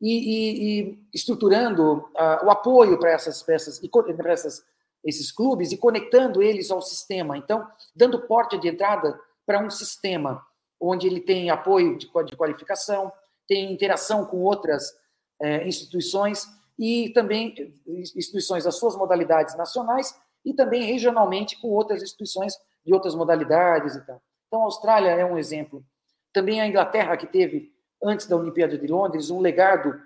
[0.00, 4.64] e, e, e, estruturando uh, o apoio para essas peças e para essas,
[5.04, 7.36] esses clubes e conectando eles ao sistema.
[7.36, 10.44] Então, dando porta de entrada para um sistema
[10.80, 13.12] onde ele tem apoio de, de qualificação,
[13.46, 14.96] tem interação com outras
[15.40, 16.46] é, instituições
[16.78, 17.54] e também
[17.86, 24.06] instituições das suas modalidades nacionais e também regionalmente com outras instituições de outras modalidades e
[24.06, 24.22] tal.
[24.46, 25.84] Então, a Austrália é um exemplo.
[26.32, 27.70] Também a Inglaterra, que teve,
[28.02, 30.00] antes da Olimpíada de Londres, um legado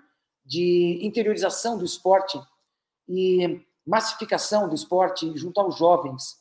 [0.45, 2.39] de interiorização do esporte
[3.07, 6.37] e massificação do esporte junto aos jovens.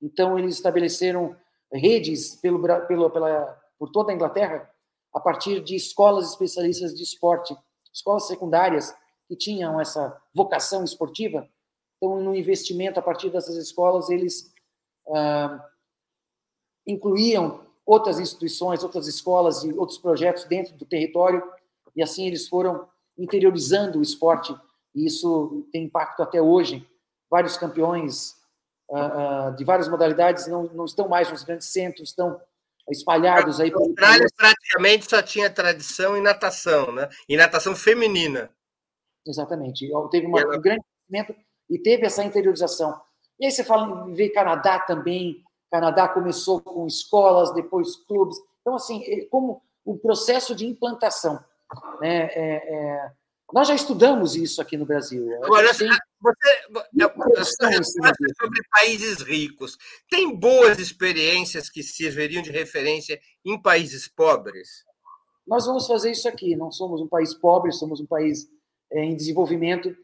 [0.00, 1.36] Então, eles estabeleceram
[1.72, 4.70] redes pelo, pelo, pela, por toda a Inglaterra
[5.12, 7.56] a partir de escolas especialistas de esporte,
[7.92, 8.94] escolas secundárias
[9.26, 11.48] que tinham essa vocação esportiva.
[11.96, 14.52] Então, no investimento a partir dessas escolas, eles
[15.08, 15.66] ah,
[16.86, 21.42] incluíam outras instituições, outras escolas e outros projetos dentro do território,
[21.94, 24.54] e assim eles foram interiorizando o esporte,
[24.94, 26.86] e isso tem impacto até hoje.
[27.30, 28.34] Vários campeões
[28.90, 32.40] uh, uh, de várias modalidades não, não estão mais nos grandes centros, estão
[32.90, 33.72] espalhados aí.
[33.72, 37.08] A Austrália praticamente só tinha tradição em natação, né?
[37.28, 38.50] E natação feminina.
[39.26, 39.88] Exatamente.
[40.10, 41.34] Teve uma, um grande crescimento
[41.68, 43.00] e teve essa interiorização.
[43.40, 45.42] E aí você fala, vê Canadá também.
[45.70, 48.36] Canadá começou com escolas, depois clubes.
[48.60, 51.42] Então, assim, é como o processo de implantação.
[52.00, 52.28] Né?
[52.32, 53.10] É, é...
[53.52, 55.24] Nós já estudamos isso aqui no Brasil.
[55.44, 55.88] Agora, tem...
[56.20, 59.76] você, é, sobre países ricos.
[60.10, 64.84] Tem boas experiências que serviriam de referência em países pobres?
[65.46, 66.56] Nós vamos fazer isso aqui.
[66.56, 68.48] Não somos um país pobre, somos um país
[68.90, 69.96] é, em desenvolvimento,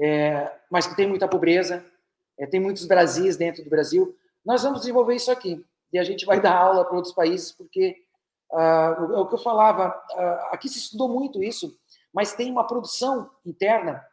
[0.00, 1.84] é, mas que tem muita pobreza.
[2.50, 4.16] Tem muitos Brasis dentro do Brasil.
[4.44, 5.64] Nós vamos desenvolver isso aqui.
[5.92, 7.96] E a gente vai dar aula para outros países, porque
[8.52, 9.88] uh, é o que eu falava.
[10.12, 11.76] Uh, aqui se estudou muito isso,
[12.12, 14.04] mas tem uma produção interna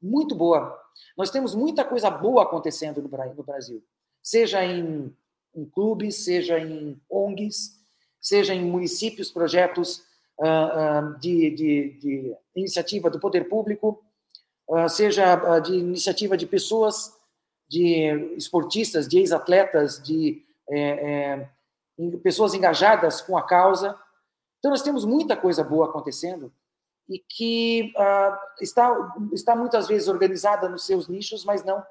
[0.00, 0.78] muito boa.
[1.16, 3.84] Nós temos muita coisa boa acontecendo no Brasil,
[4.22, 5.14] seja em,
[5.54, 7.78] em clubes, seja em ONGs,
[8.20, 10.02] seja em municípios, projetos
[10.38, 14.02] uh, de, de, de, iniciativa do poder público,
[14.88, 17.12] seja de iniciativa de pessoas,
[17.70, 21.46] de esportistas, de ex-atletas, de é,
[21.98, 23.96] é, pessoas engajadas com a causa.
[24.58, 26.52] Então, nós temos muita coisa boa acontecendo
[27.08, 31.82] e que uh, está, está muitas vezes organizada nos seus nichos, mas não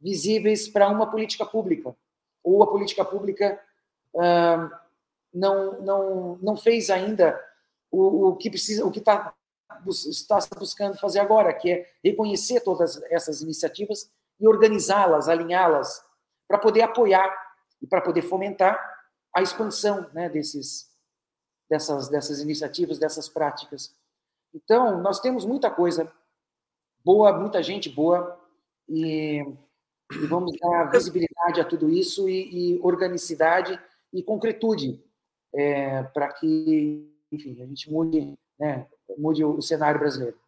[0.00, 1.94] visíveis para uma política pública.
[2.42, 3.60] Ou a política pública
[4.14, 4.76] uh,
[5.32, 7.40] não, não, não fez ainda
[7.92, 9.32] o, o que precisa, o que está,
[9.86, 14.10] está buscando fazer agora, que é reconhecer todas essas iniciativas
[14.42, 16.04] e organizá-las, alinhá-las,
[16.48, 17.32] para poder apoiar
[17.80, 18.78] e para poder fomentar
[19.34, 20.90] a expansão né, desses,
[21.70, 23.94] dessas, dessas iniciativas, dessas práticas.
[24.52, 26.12] Então, nós temos muita coisa
[27.04, 28.38] boa, muita gente boa,
[28.88, 29.40] e,
[30.12, 33.80] e vamos dar visibilidade a tudo isso e, e organicidade
[34.12, 35.02] e concretude
[35.54, 38.86] é, para que, enfim, a gente mude, né,
[39.16, 40.41] mude o cenário brasileiro.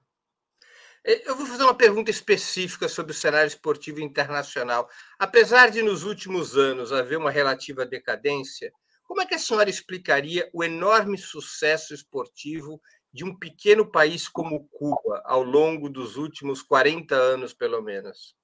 [1.05, 4.89] É, eu vou fazer uma pergunta específica sobre o cenário esportivo internacional.
[5.19, 8.73] Apesar de, nos últimos anos, haver uma relativa decadência,
[9.05, 12.81] como é que a senhora explicaria o enorme sucesso esportivo
[13.13, 18.35] de um pequeno país como Cuba ao longo dos últimos 40 anos, pelo menos?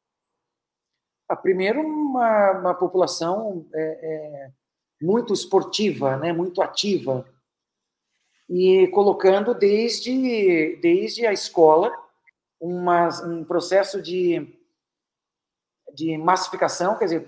[1.28, 4.50] A ah, primeiro, uma, uma população é, é,
[5.00, 7.26] muito esportiva, né, muito ativa,
[8.48, 11.90] e colocando desde, desde a escola
[12.61, 14.54] uma, um processo de,
[15.94, 17.26] de massificação, quer dizer,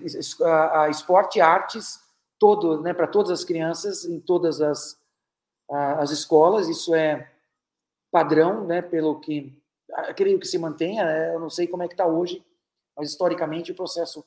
[0.89, 1.99] esporte e artes
[2.39, 4.99] todo, né, para todas as crianças, em todas as,
[5.69, 7.31] as escolas, isso é
[8.11, 9.59] padrão, né, pelo que
[10.15, 12.45] creio que se mantenha, né, eu não sei como é que está hoje,
[12.95, 14.25] mas historicamente o processo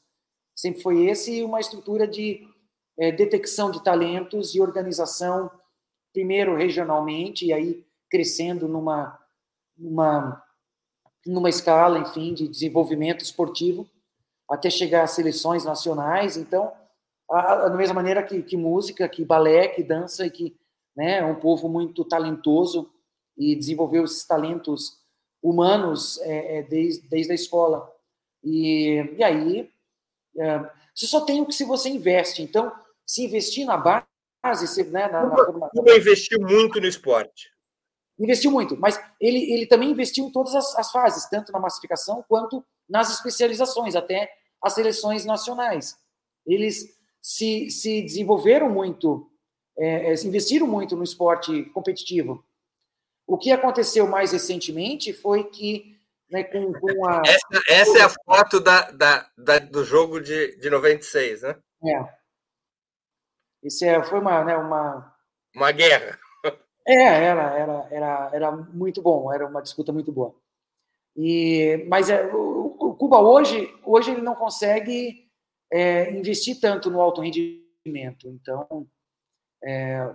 [0.55, 2.49] sempre foi esse, uma estrutura de
[2.99, 5.51] é, detecção de talentos e organização,
[6.13, 9.19] primeiro regionalmente, e aí crescendo numa,
[9.77, 10.43] numa,
[11.27, 13.89] numa escala, enfim, de desenvolvimento esportivo,
[14.49, 16.37] até chegar às seleções nacionais.
[16.37, 16.73] Então,
[17.31, 20.57] a, a, da mesma maneira que, que música, que balé, que dança, e que
[20.97, 22.91] né, é um povo muito talentoso,
[23.37, 24.99] e desenvolveu esses talentos
[25.43, 27.93] humanos é, é, desde, desde a escola.
[28.43, 29.71] E, e aí,
[30.39, 32.43] é, você só tem o que se você investe.
[32.43, 32.73] Então,
[33.07, 34.05] se investir na base,
[34.91, 37.56] né, na, na investiu muito no esporte.
[38.19, 42.25] Investiu muito, mas ele, ele também investiu em todas as, as fases, tanto na massificação
[42.27, 45.99] quanto nas especializações, até as seleções nacionais.
[46.47, 49.31] Eles se, se desenvolveram muito,
[49.77, 52.43] é, é investiram muito no esporte competitivo.
[53.27, 55.97] O que aconteceu mais recentemente foi que
[56.31, 57.23] né, com, com a...
[57.27, 61.57] essa, essa, é a foto da, da, da, do jogo de, de 96, né?
[61.85, 62.17] É.
[63.63, 65.15] Isso é, foi uma, né, uma...
[65.55, 66.19] Uma guerra.
[66.87, 70.35] É, era, era, era, era muito bom, era uma disputa muito boa.
[71.17, 75.29] E, mas é, o, o Cuba hoje, hoje ele não consegue
[75.73, 78.87] é, investir tanto no alto rendimento, então
[79.65, 80.15] é,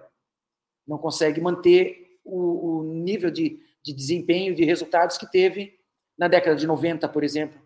[0.87, 5.77] não consegue manter o, o nível de, de, desempenho, de resultados que teve
[6.17, 7.59] na década de 90, por exemplo,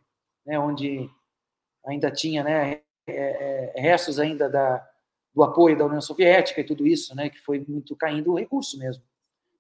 [0.46, 1.10] né, onde
[1.86, 4.88] ainda tinha né, é, é, restos ainda da,
[5.36, 8.80] do apoio da União Soviética e tudo isso, né, que foi muito caindo o recurso
[8.80, 9.04] mesmo.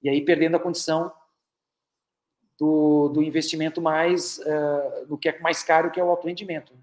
[0.01, 1.11] E aí perdendo a condição
[2.57, 6.73] do, do investimento mais, uh, do que é mais caro, que é o alto rendimento.
[6.73, 6.79] Né.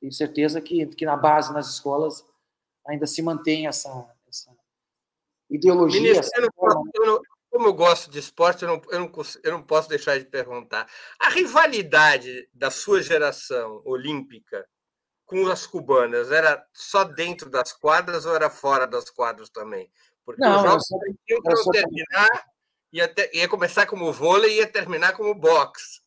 [0.00, 2.22] Tenho certeza que, que na base, nas escolas,
[2.86, 3.88] ainda se mantém essa,
[4.28, 4.54] essa
[5.48, 6.00] ideologia.
[6.00, 6.90] Ministro, essa eu forma...
[6.94, 7.20] eu não,
[7.50, 9.12] como eu gosto de esporte, eu não, eu, não,
[9.42, 10.86] eu não posso deixar de perguntar.
[11.18, 14.68] A rivalidade da sua geração olímpica
[15.28, 19.88] com as cubanas era só dentro das quadras ou era fora das quadras também?
[20.24, 20.96] Porque não, os jogos só,
[21.28, 22.46] iam terminar,
[22.90, 26.00] ia, ter, ia começar como vôlei e ia terminar como boxe.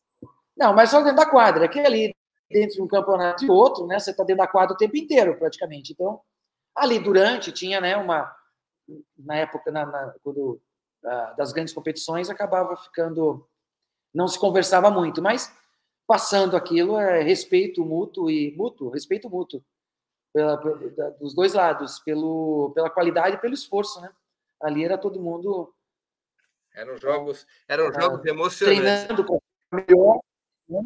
[0.56, 2.14] Não, mas só dentro da quadra, que ali
[2.50, 3.98] dentro de um campeonato e outro, né?
[3.98, 5.92] Você está dentro da quadra o tempo inteiro, praticamente.
[5.92, 6.20] Então,
[6.76, 8.34] ali durante tinha, né, uma
[9.16, 10.60] na época na, na quando
[11.04, 13.48] uh, das grandes competições acabava ficando
[14.12, 15.50] não se conversava muito, mas
[16.06, 19.64] passando aquilo é respeito mútuo e mútuo, respeito mútuo
[20.32, 24.10] pela, pela, dos dois lados, pelo, pela qualidade e pelo esforço, né?
[24.60, 25.74] Ali era todo mundo
[26.74, 28.82] eram jogos, eram uh, jogos emocionantes.
[28.82, 30.20] Treinando para melhor,
[30.68, 30.84] né?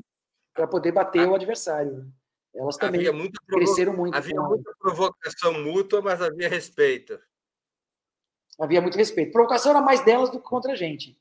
[0.52, 2.12] para poder bater o adversário.
[2.54, 3.04] Elas também
[3.46, 4.16] cresceram muito.
[4.16, 7.20] Havia muita provocação mútua, mas havia respeito.
[8.58, 9.32] Havia muito respeito.
[9.32, 11.16] Provocação era mais delas do que contra a gente.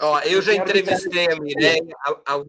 [0.00, 1.82] Ó, eu já entrevistei a Mireia
[2.26, 2.42] há,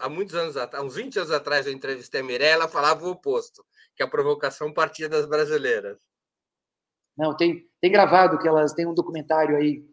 [0.00, 3.06] há, muitos anos atrás, há uns 20 anos atrás, eu entrevistei a Mireia, ela falava
[3.06, 3.64] o oposto,
[3.96, 5.98] que a provocação partia das brasileiras.
[7.16, 9.84] Não, tem, tem gravado que elas têm um documentário aí,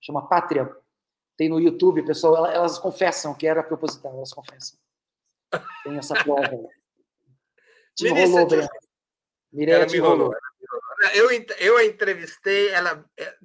[0.00, 0.70] chama Pátria,
[1.36, 4.78] tem no YouTube, pessoal, elas, elas confessam que era proposital, elas confessam.
[5.84, 6.68] Tem essa prova.
[7.94, 8.68] Te rolou, Breno.
[9.52, 10.16] Mireia te rolou.
[10.16, 10.34] rolou.
[11.14, 13.36] Eu, eu a entrevistei, ela, é,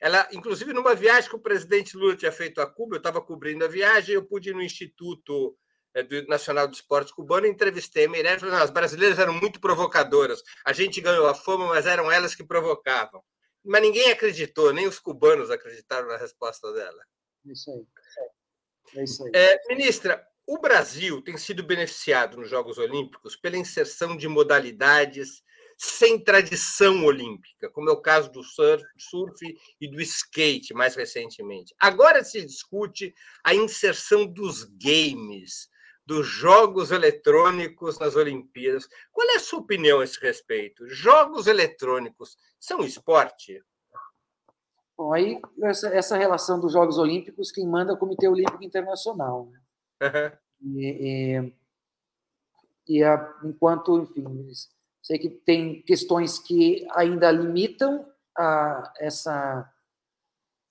[0.00, 3.64] ela, inclusive, numa viagem que o presidente Lula tinha feito a Cuba, eu estava cobrindo
[3.64, 5.56] a viagem, eu pude ir no Instituto
[5.94, 8.38] é, Nacional do Esporte Cubano e entrevistei a Mirella.
[8.40, 10.42] Falei, as brasileiras eram muito provocadoras.
[10.64, 13.22] A gente ganhou a fama, mas eram elas que provocavam.
[13.64, 17.02] Mas ninguém acreditou, nem os cubanos acreditaram na resposta dela.
[17.44, 19.00] Isso aí.
[19.00, 19.32] É isso aí.
[19.34, 25.42] É, ministra, o Brasil tem sido beneficiado nos Jogos Olímpicos pela inserção de modalidades
[25.76, 29.38] sem tradição olímpica, como é o caso do surf, surf
[29.80, 31.74] e do skate, mais recentemente.
[31.78, 33.14] Agora se discute
[33.44, 35.68] a inserção dos games,
[36.06, 38.88] dos jogos eletrônicos nas Olimpíadas.
[39.12, 40.88] Qual é a sua opinião a esse respeito?
[40.88, 43.62] Jogos eletrônicos são esporte?
[44.96, 49.50] Bom, aí essa, essa relação dos Jogos Olímpicos, quem manda é o Comitê Olímpico Internacional.
[50.00, 50.38] Né?
[50.62, 50.78] Uhum.
[50.78, 51.52] E,
[52.88, 54.24] e, e a, enquanto, enfim,
[55.06, 58.04] Sei que tem questões que ainda limitam
[58.36, 59.72] a, essa,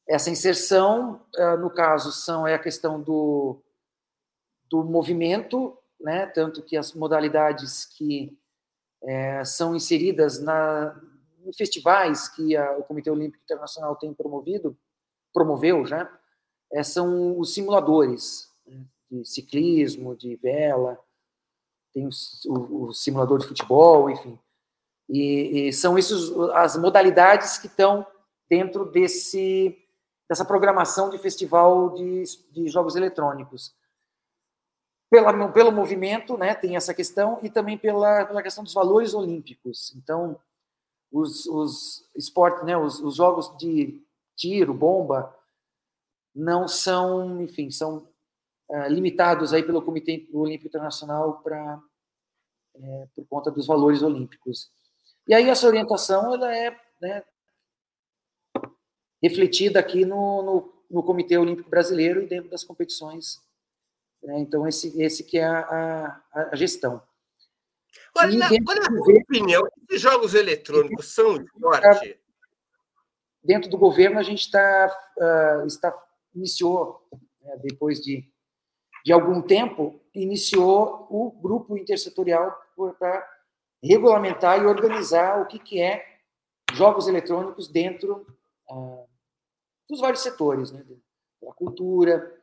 [0.06, 1.26] essa inserção.
[1.38, 3.64] Ah, no caso, são é a questão do,
[4.70, 6.26] do movimento, né?
[6.26, 8.38] tanto que as modalidades que
[9.04, 11.02] é, são inseridas na,
[11.46, 14.78] em festivais que a, o Comitê Olímpico Internacional tem promovido,
[15.34, 16.12] promoveu já,
[16.74, 18.84] é, são os simuladores né?
[19.10, 21.00] de ciclismo, de vela,
[21.96, 22.10] tem
[22.48, 24.38] o, o simulador de futebol, enfim.
[25.08, 28.06] E, e, são essas as modalidades que estão
[28.50, 29.82] dentro desse
[30.28, 33.76] dessa programação de festival de, de jogos eletrônicos.
[35.08, 39.96] Pela, pelo movimento, né, tem essa questão, e também pela, pela questão dos valores olímpicos.
[39.96, 40.40] Então,
[41.12, 44.04] os, os esportes, né, os, os jogos de
[44.36, 45.32] tiro, bomba,
[46.34, 48.10] não são, enfim, são
[48.70, 51.82] é, limitados aí pelo Comitê Olímpico Internacional para
[52.76, 54.70] é, por conta dos valores olímpicos.
[55.28, 57.24] E aí essa orientação ela é né,
[59.22, 63.42] refletida aqui no, no, no, Comitê Olímpico Brasileiro e dentro das competições.
[64.22, 64.40] Né?
[64.40, 67.02] Então esse, esse que é a, a, a gestão.
[68.18, 69.68] Olha, na, é a sua opinião?
[69.90, 72.20] Esses jogos eletrônicos são esporte?
[73.46, 75.96] dentro do governo, a gente está, uh, está
[76.34, 77.08] iniciou,
[77.42, 78.28] né, depois de,
[79.06, 82.60] de algum tempo, iniciou o grupo intersetorial
[82.98, 83.24] para
[83.84, 86.22] regulamentar e organizar o que, que é
[86.74, 88.26] jogos eletrônicos dentro
[88.68, 89.08] uh,
[89.88, 90.84] dos vários setores, né?
[91.40, 92.36] da cultura,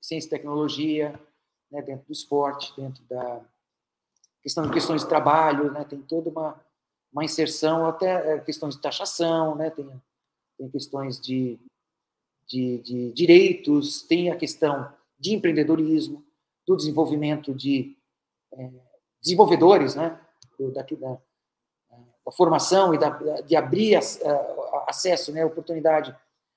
[0.00, 1.20] ciência e tecnologia,
[1.70, 1.82] né?
[1.82, 3.44] dentro do esporte, dentro da
[4.42, 5.84] questão de questões de trabalho, né?
[5.84, 6.58] tem toda uma,
[7.12, 9.68] uma inserção, até é, questões de taxação, né?
[9.68, 10.02] tem,
[10.56, 11.60] tem questões de,
[12.46, 16.24] de, de direitos, tem a questão de empreendedorismo,
[16.66, 17.96] do desenvolvimento de
[18.52, 18.70] é,
[19.22, 20.20] desenvolvedores, né?
[20.58, 21.18] Da, da,
[22.24, 23.10] da, formação e da,
[23.42, 23.96] de abrir
[24.86, 25.44] acesso, né?
[25.44, 26.16] oportunidade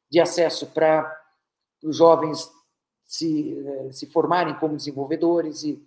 [0.09, 1.15] de acesso para
[1.83, 2.49] os jovens
[3.05, 5.83] se, é, se formarem como desenvolvedores e,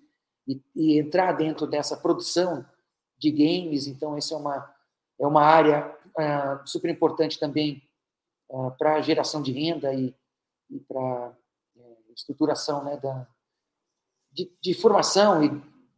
[0.47, 2.65] e, e, entrar dentro dessa produção
[3.19, 3.87] de games.
[3.87, 4.75] Então, essa é uma,
[5.21, 7.83] é uma área uh, super importante também
[8.51, 10.15] uh, para a geração de renda e,
[10.69, 11.33] e para
[12.15, 13.27] estruturação né, da,
[14.33, 15.49] de, de formação e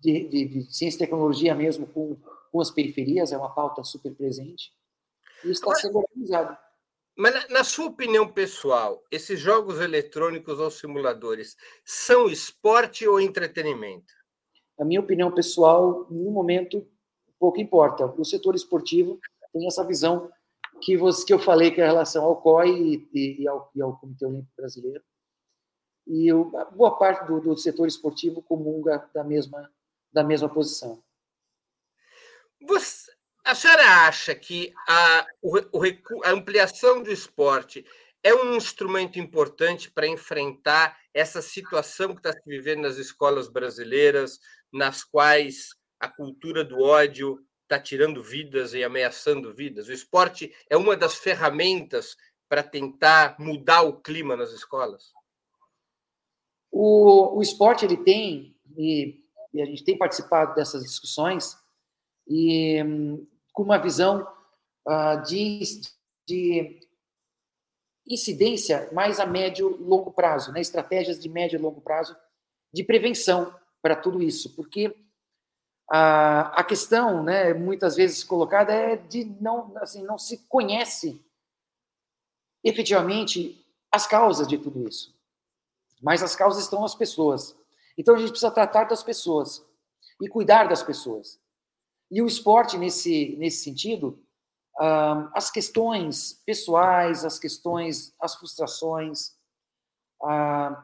[0.01, 2.17] de, de, de, ciência e tecnologia mesmo com,
[2.51, 4.73] com as periferias, é uma pauta super presente.
[5.45, 6.57] E está sendo organizado.
[7.17, 14.13] Mas, na sua opinião pessoal, esses jogos eletrônicos ou simuladores são esporte ou entretenimento?
[14.79, 16.85] A minha opinião pessoal, no momento,
[17.39, 18.07] pouco importa.
[18.07, 19.21] O setor esportivo
[19.53, 20.29] tem essa visão
[20.81, 23.81] que, você, que eu falei que é a relação ao COI e, e, ao, e
[23.81, 25.03] ao Comitê Olímpico Brasileiro.
[26.07, 26.31] E
[26.73, 29.71] boa parte do, do setor esportivo comunga da mesma,
[30.13, 31.03] da mesma posição.
[32.61, 33.11] Você,
[33.45, 35.57] a senhora acha que a, o,
[36.25, 37.85] a ampliação do esporte
[38.23, 44.41] é um instrumento importante para enfrentar essa situação que está se vivendo nas escolas brasileiras,
[44.73, 45.69] nas quais
[46.01, 49.89] a cultura do ódio está tirando vidas e ameaçando vidas?
[49.89, 52.17] O esporte é uma das ferramentas
[52.49, 55.13] para tentar mudar o clima nas escolas?
[56.77, 61.57] O, o esporte ele tem, e, e a gente tem participado dessas discussões,
[62.27, 62.83] e
[63.53, 64.27] com uma visão
[64.89, 65.61] uh, de,
[66.27, 66.81] de
[68.09, 70.61] incidência mais a médio e longo prazo, né?
[70.61, 72.17] estratégias de médio e longo prazo
[72.73, 74.97] de prevenção para tudo isso, porque
[75.89, 81.25] a, a questão, né, muitas vezes colocada é de não, assim, não se conhece
[82.65, 85.15] efetivamente as causas de tudo isso,
[86.05, 87.57] mas as causas estão nas pessoas.
[87.97, 89.65] Então a gente precisa tratar das pessoas
[90.21, 91.41] e cuidar das pessoas.
[92.11, 94.23] E o esporte, nesse, nesse sentido,
[94.79, 99.29] uh, as questões pessoais, as questões, as frustrações,
[100.23, 100.77] uh,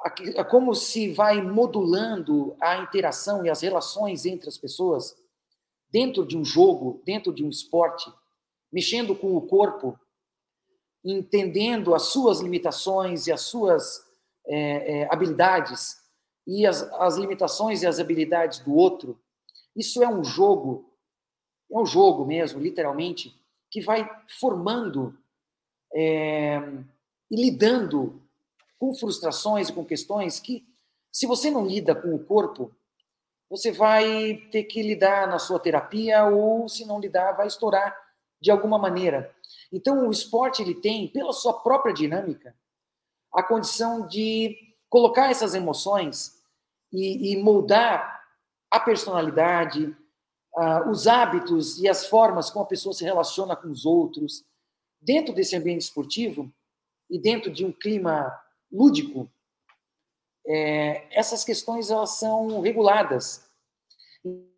[0.00, 5.14] a, como se vai modulando a interação e as relações entre as pessoas
[5.90, 8.10] dentro de um jogo, dentro de um esporte,
[8.72, 10.00] mexendo com o corpo,
[11.04, 14.03] entendendo as suas limitações e as suas
[14.46, 16.02] é, é, habilidades
[16.46, 19.18] e as, as limitações e as habilidades do outro,
[19.74, 20.90] isso é um jogo,
[21.70, 23.34] é um jogo mesmo, literalmente,
[23.70, 25.16] que vai formando
[25.94, 26.60] é,
[27.30, 28.22] e lidando
[28.78, 30.66] com frustrações e com questões que,
[31.10, 32.70] se você não lida com o corpo,
[33.48, 37.96] você vai ter que lidar na sua terapia ou, se não lidar, vai estourar
[38.40, 39.34] de alguma maneira.
[39.72, 42.54] Então, o esporte ele tem, pela sua própria dinâmica,
[43.34, 44.56] a condição de
[44.88, 46.40] colocar essas emoções
[46.92, 48.22] e, e moldar
[48.70, 49.96] a personalidade,
[50.56, 54.44] uh, os hábitos e as formas como a pessoa se relaciona com os outros,
[55.00, 56.52] dentro desse ambiente esportivo
[57.10, 58.32] e dentro de um clima
[58.72, 59.28] lúdico,
[60.46, 63.48] é, essas questões elas são reguladas.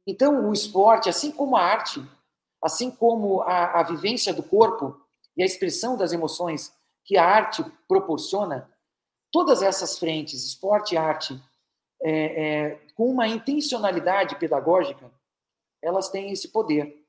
[0.07, 2.03] Então, o esporte, assim como a arte,
[2.63, 5.01] assim como a, a vivência do corpo
[5.37, 6.73] e a expressão das emoções
[7.07, 8.69] que a arte proporciona,
[9.33, 11.41] todas essas frentes, esporte e arte,
[12.03, 15.11] é, é, com uma intencionalidade pedagógica,
[15.81, 17.07] elas têm esse poder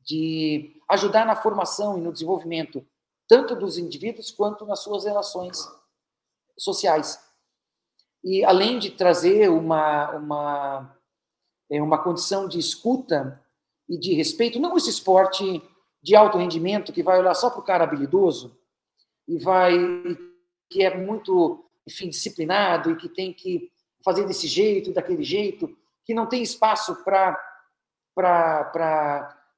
[0.00, 2.86] de ajudar na formação e no desenvolvimento
[3.28, 5.68] tanto dos indivíduos quanto nas suas relações
[6.56, 7.20] sociais.
[8.22, 10.96] E além de trazer uma, uma,
[11.70, 13.42] é, uma condição de escuta
[13.88, 15.62] e de respeito, não esse esporte
[16.02, 18.59] de alto rendimento que vai olhar só para o cara habilidoso
[19.30, 19.72] e vai
[20.68, 23.70] que é muito enfim disciplinado e que tem que
[24.04, 27.38] fazer desse jeito, daquele jeito, que não tem espaço para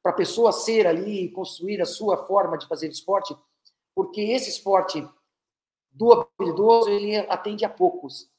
[0.04, 3.34] a pessoa ser ali e construir a sua forma de fazer esporte,
[3.94, 5.06] porque esse esporte
[5.90, 8.30] do habilidoso, ele atende a poucos.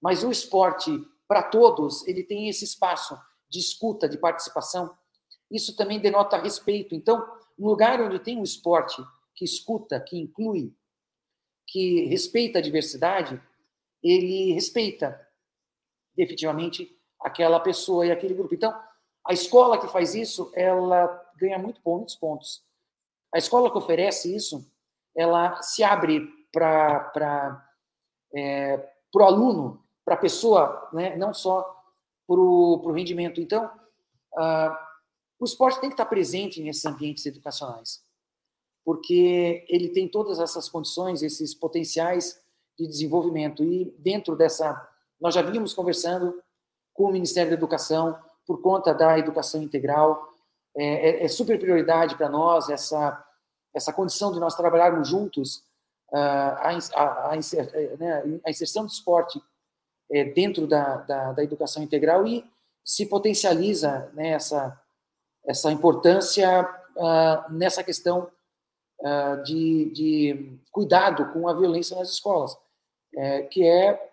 [0.00, 0.90] Mas o esporte
[1.26, 4.96] para todos, ele tem esse espaço de escuta, de participação.
[5.50, 6.94] Isso também denota respeito.
[6.94, 7.26] Então,
[7.58, 9.02] um lugar onde tem um esporte
[9.34, 10.74] que escuta, que inclui,
[11.66, 13.40] que respeita a diversidade,
[14.02, 15.20] ele respeita
[16.14, 18.54] definitivamente aquela pessoa e aquele grupo.
[18.54, 18.72] Então,
[19.26, 21.06] a escola que faz isso, ela
[21.36, 22.62] ganha muito, muitos pontos.
[23.34, 24.70] A escola que oferece isso,
[25.16, 27.66] ela se abre para
[28.34, 31.62] é, o aluno, para a pessoa, né, não só
[32.26, 33.40] para o rendimento.
[33.40, 33.64] Então,
[34.34, 34.76] uh,
[35.38, 38.03] o esporte tem que estar presente nesses ambientes educacionais,
[38.84, 42.40] porque ele tem todas essas condições, esses potenciais
[42.78, 43.64] de desenvolvimento.
[43.64, 44.88] E dentro dessa,
[45.20, 46.40] nós já vínhamos conversando
[46.92, 50.28] com o Ministério da Educação por conta da educação integral.
[50.76, 53.24] É, é, é super prioridade para nós essa,
[53.74, 55.56] essa condição de nós trabalharmos juntos
[56.12, 57.36] uh, a, a, a,
[57.98, 59.40] né, a, inserção do esporte
[60.10, 62.44] é, dentro da, da, da, educação integral e
[62.84, 64.78] se potencializa né, essa,
[65.46, 68.28] essa importância uh, nessa questão
[69.44, 72.56] de, de, cuidado com a violência nas escolas,
[73.14, 74.12] é, que é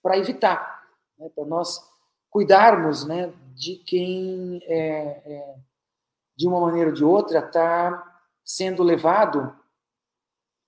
[0.00, 0.86] para evitar,
[1.18, 1.84] né, para nós
[2.30, 5.54] cuidarmos né, de quem, é, é,
[6.36, 9.54] de uma maneira ou de outra, está sendo levado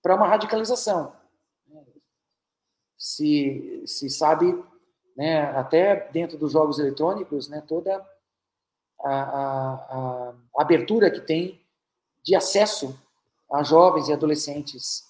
[0.02, 1.14] para uma radicalização.
[2.98, 4.62] Se, se sabe,
[5.16, 8.04] né, até dentro dos jogos eletrônicos, né, toda
[9.00, 11.64] a, a, a abertura que tem
[12.22, 12.98] de acesso
[13.52, 15.04] a jovens e adolescentes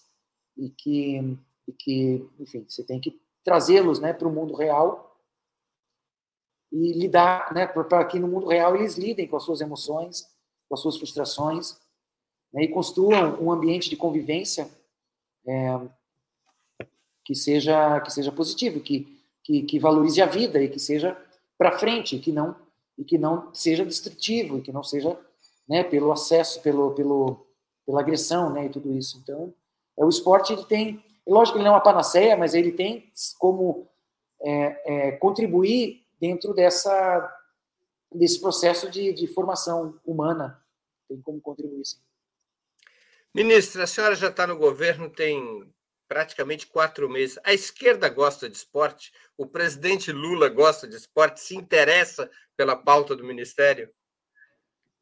[0.57, 1.39] e que,
[1.69, 5.17] e que enfim, você tem que trazê-los né, para o mundo real
[6.71, 10.27] e lidar, né, para que no mundo real eles lidem com as suas emoções,
[10.69, 11.79] com as suas frustrações,
[12.53, 14.69] né, e construam um ambiente de convivência
[15.47, 15.81] é,
[17.25, 21.17] que seja que seja positivo, que, que, que valorize a vida e que seja
[21.57, 22.57] para frente, que não
[22.99, 25.19] e que não seja destrutivo e que não seja,
[25.69, 27.52] né, pelo acesso, pelo pelo
[27.87, 29.19] pela agressão, né, e tudo isso.
[29.23, 29.53] Então,
[29.99, 33.11] é o esporte ele tem, lógico que ele não é uma panaceia, mas ele tem
[33.39, 33.89] como
[34.41, 37.39] é, é, contribuir dentro dessa
[38.15, 40.63] desse processo de, de formação humana.
[41.09, 41.99] Tem como contribuir, sim.
[43.35, 45.67] Ministra, a senhora já está no governo tem
[46.07, 47.39] praticamente quatro meses.
[47.43, 49.11] A esquerda gosta de esporte?
[49.39, 51.41] O presidente Lula gosta de esporte?
[51.41, 53.89] Se interessa pela pauta do ministério?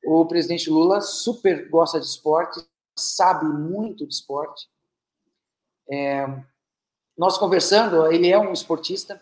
[0.05, 2.61] O presidente Lula super gosta de esporte,
[2.97, 4.69] sabe muito de esporte.
[5.91, 6.27] É,
[7.17, 9.21] nós conversando, ele é um esportista,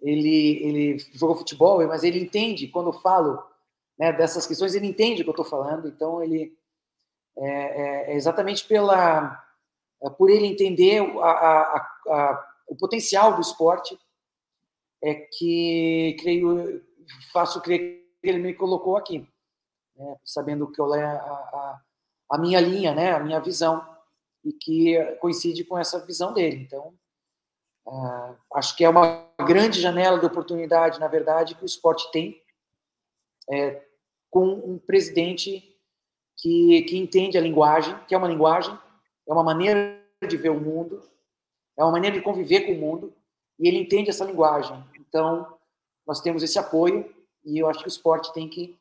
[0.00, 3.42] ele, ele jogou futebol, mas ele entende, quando eu falo
[3.98, 6.56] né, dessas questões, ele entende o que eu estou falando, então ele
[7.36, 9.42] é, é, é, exatamente pela,
[10.02, 11.76] é por ele entender a, a,
[12.08, 13.98] a, o potencial do esporte
[15.02, 16.82] é que creio,
[17.32, 19.26] faço crer que ele me colocou aqui,
[19.96, 21.80] né, sabendo que eu é a,
[22.30, 23.86] a, minha linha, né, a minha visão,
[24.44, 26.56] e que coincide com essa visão dele.
[26.56, 26.94] Então,
[27.84, 32.40] Uh, acho que é uma grande janela de oportunidade, na verdade, que o esporte tem
[33.50, 33.82] é,
[34.30, 35.76] com um presidente
[36.36, 38.76] que, que entende a linguagem, que é uma linguagem,
[39.26, 41.02] é uma maneira de ver o mundo,
[41.76, 43.12] é uma maneira de conviver com o mundo,
[43.58, 44.82] e ele entende essa linguagem.
[45.00, 45.58] Então,
[46.06, 47.12] nós temos esse apoio,
[47.44, 48.78] e eu acho que o esporte tem que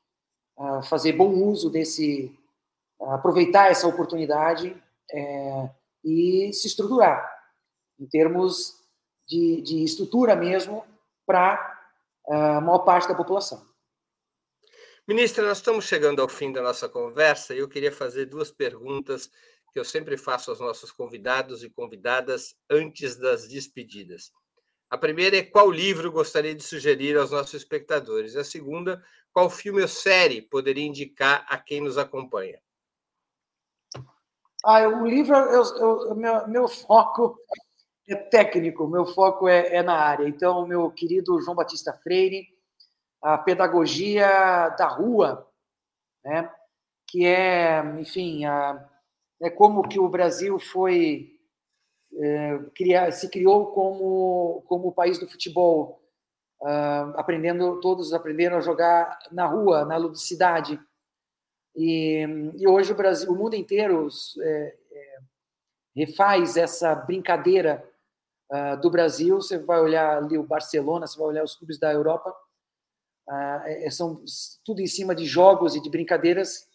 [0.84, 2.34] fazer bom uso desse,
[3.00, 4.76] aproveitar essa oportunidade
[5.12, 5.70] é,
[6.04, 7.30] e se estruturar
[8.00, 8.82] em termos
[9.28, 10.84] de, de estrutura mesmo
[11.26, 11.80] para
[12.28, 13.66] a maior parte da população.
[15.08, 19.30] Ministra, nós estamos chegando ao fim da nossa conversa e eu queria fazer duas perguntas
[19.74, 24.32] que eu sempre faço aos nossos convidados e convidadas antes das despedidas.
[24.90, 28.36] A primeira é qual livro gostaria de sugerir aos nossos espectadores?
[28.36, 29.04] A segunda,
[29.34, 32.60] qual filme ou série poderia indicar a quem nos acompanha?
[34.64, 37.38] Ah, o livro, eu, eu, meu, meu foco
[38.08, 40.28] é técnico, meu foco é, é na área.
[40.28, 42.48] Então, meu querido João Batista Freire,
[43.22, 45.48] a pedagogia da rua,
[46.24, 46.52] né?
[47.08, 48.88] que é, enfim, a,
[49.42, 51.38] é como que o Brasil foi
[52.14, 56.01] é, criar, se criou como como o país do futebol,
[56.62, 60.80] uh, aprendendo todos aprenderam a jogar na rua, na ludicidade.
[61.76, 62.26] E,
[62.58, 64.08] e hoje o Brasil, o mundo inteiro
[64.42, 65.18] é, é,
[65.96, 67.84] refaz essa brincadeira
[68.52, 71.92] uh, do Brasil, você vai olhar ali o Barcelona, você vai olhar os clubes da
[71.92, 72.36] Europa,
[73.30, 74.24] uh, são
[74.66, 76.70] tudo em cima de jogos e de brincadeiras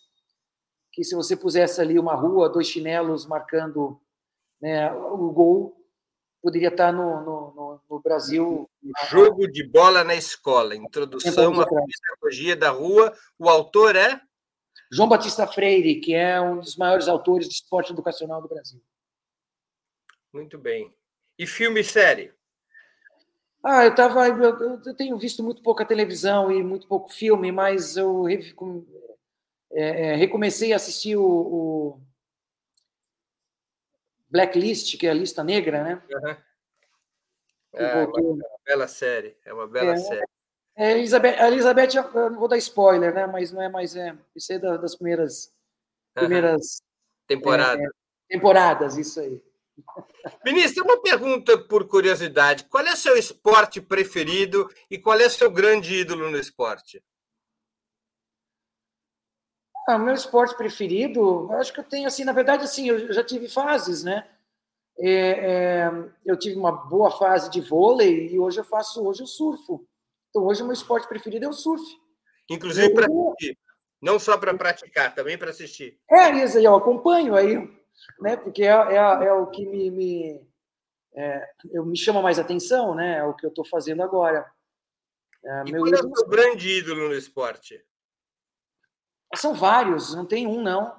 [0.97, 4.01] que se você pusesse ali uma rua, dois chinelos marcando
[4.59, 5.77] né, o gol,
[6.43, 8.69] poderia estar no, no, no Brasil.
[9.09, 13.13] Jogo de bola na escola, introdução à pedagogia da rua.
[13.39, 14.21] O autor é?
[14.91, 18.81] João Batista Freire, que é um dos maiores autores de esporte educacional do Brasil.
[20.33, 20.95] Muito bem.
[21.39, 22.33] E filme e série?
[23.65, 27.97] Ah, eu tava, eu, eu, tenho visto muito pouca televisão e muito pouco filme, mas
[27.97, 32.01] eu é, é, recomecei a assistir o, o,
[34.29, 36.03] Blacklist, que é a lista negra, né?
[36.11, 36.37] Uhum.
[37.75, 40.27] É, uma, bela série, é uma bela é, série.
[40.77, 43.27] É, Elizabeth, a Elizabeth, eu não vou dar spoiler, né?
[43.27, 45.53] Mas não é mais é, isso é das primeiras
[46.15, 46.83] primeiras
[47.27, 47.85] temporadas.
[47.85, 47.89] É,
[48.29, 49.43] temporadas, isso aí.
[50.45, 52.65] Ministro, uma pergunta por curiosidade.
[52.65, 57.03] Qual é o seu esporte preferido e qual é o seu grande ídolo no esporte?
[59.87, 63.49] Ah, meu esporte preferido, acho que eu tenho assim, na verdade, assim, eu já tive
[63.49, 64.29] fases, né?
[64.99, 65.91] É, é,
[66.25, 69.87] eu tive uma boa fase de vôlei e hoje eu faço, hoje eu surfo.
[70.31, 71.85] Então hoje o meu esporte preferido é o surf.
[72.51, 73.59] Inclusive para assistir,
[74.01, 75.99] não só para praticar, também para assistir.
[76.11, 77.77] É isso aí, eu acompanho aí
[78.21, 78.37] né?
[78.37, 80.41] Porque é, é, é o que me, me,
[81.15, 83.19] é, eu, me chama mais atenção, né?
[83.19, 84.47] É o que eu estou fazendo agora.
[85.45, 87.83] É, e meu qual é o seu grande ídolo no esporte?
[89.37, 90.95] São vários, não tem um não.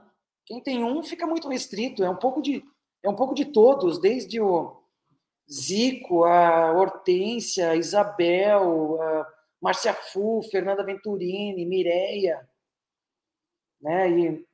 [0.45, 2.03] Quem tem um fica muito restrito.
[2.03, 2.63] É um pouco de,
[3.03, 4.81] é um pouco de todos, desde o
[5.51, 12.47] Zico, a Hortência, a Isabel, a Márcia Fu, Fernanda Venturini, Mireia,
[13.81, 14.09] né?
[14.09, 14.47] E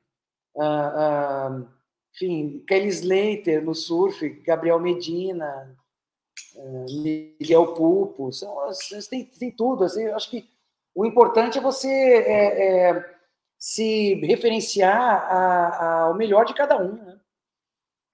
[2.14, 5.76] enfim, Kelly Slater no surf, Gabriel Medina,
[6.56, 6.84] eh,
[7.40, 8.56] Miguel Pupo, são,
[9.10, 9.84] tem, tem tudo.
[9.84, 10.48] Assim, eu acho que
[10.94, 13.13] o importante é você é, é,
[13.64, 17.18] se referenciar a, a, ao melhor de cada um, né?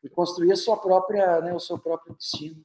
[0.01, 2.64] E construir a sua própria, né, o seu próprio destino.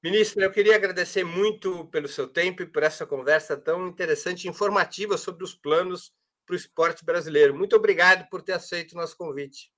[0.00, 4.48] Ministro, eu queria agradecer muito pelo seu tempo e por essa conversa tão interessante e
[4.48, 6.14] informativa sobre os planos
[6.46, 7.52] para o esporte brasileiro.
[7.52, 9.72] Muito obrigado por ter aceito o nosso convite.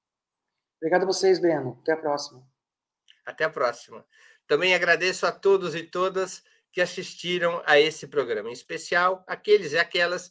[0.77, 1.79] Obrigado a vocês, Breno.
[1.81, 2.47] Até a próxima.
[3.25, 4.05] Até a próxima.
[4.47, 9.79] Também agradeço a todos e todas que assistiram a esse programa, em especial aqueles e
[9.79, 10.31] aquelas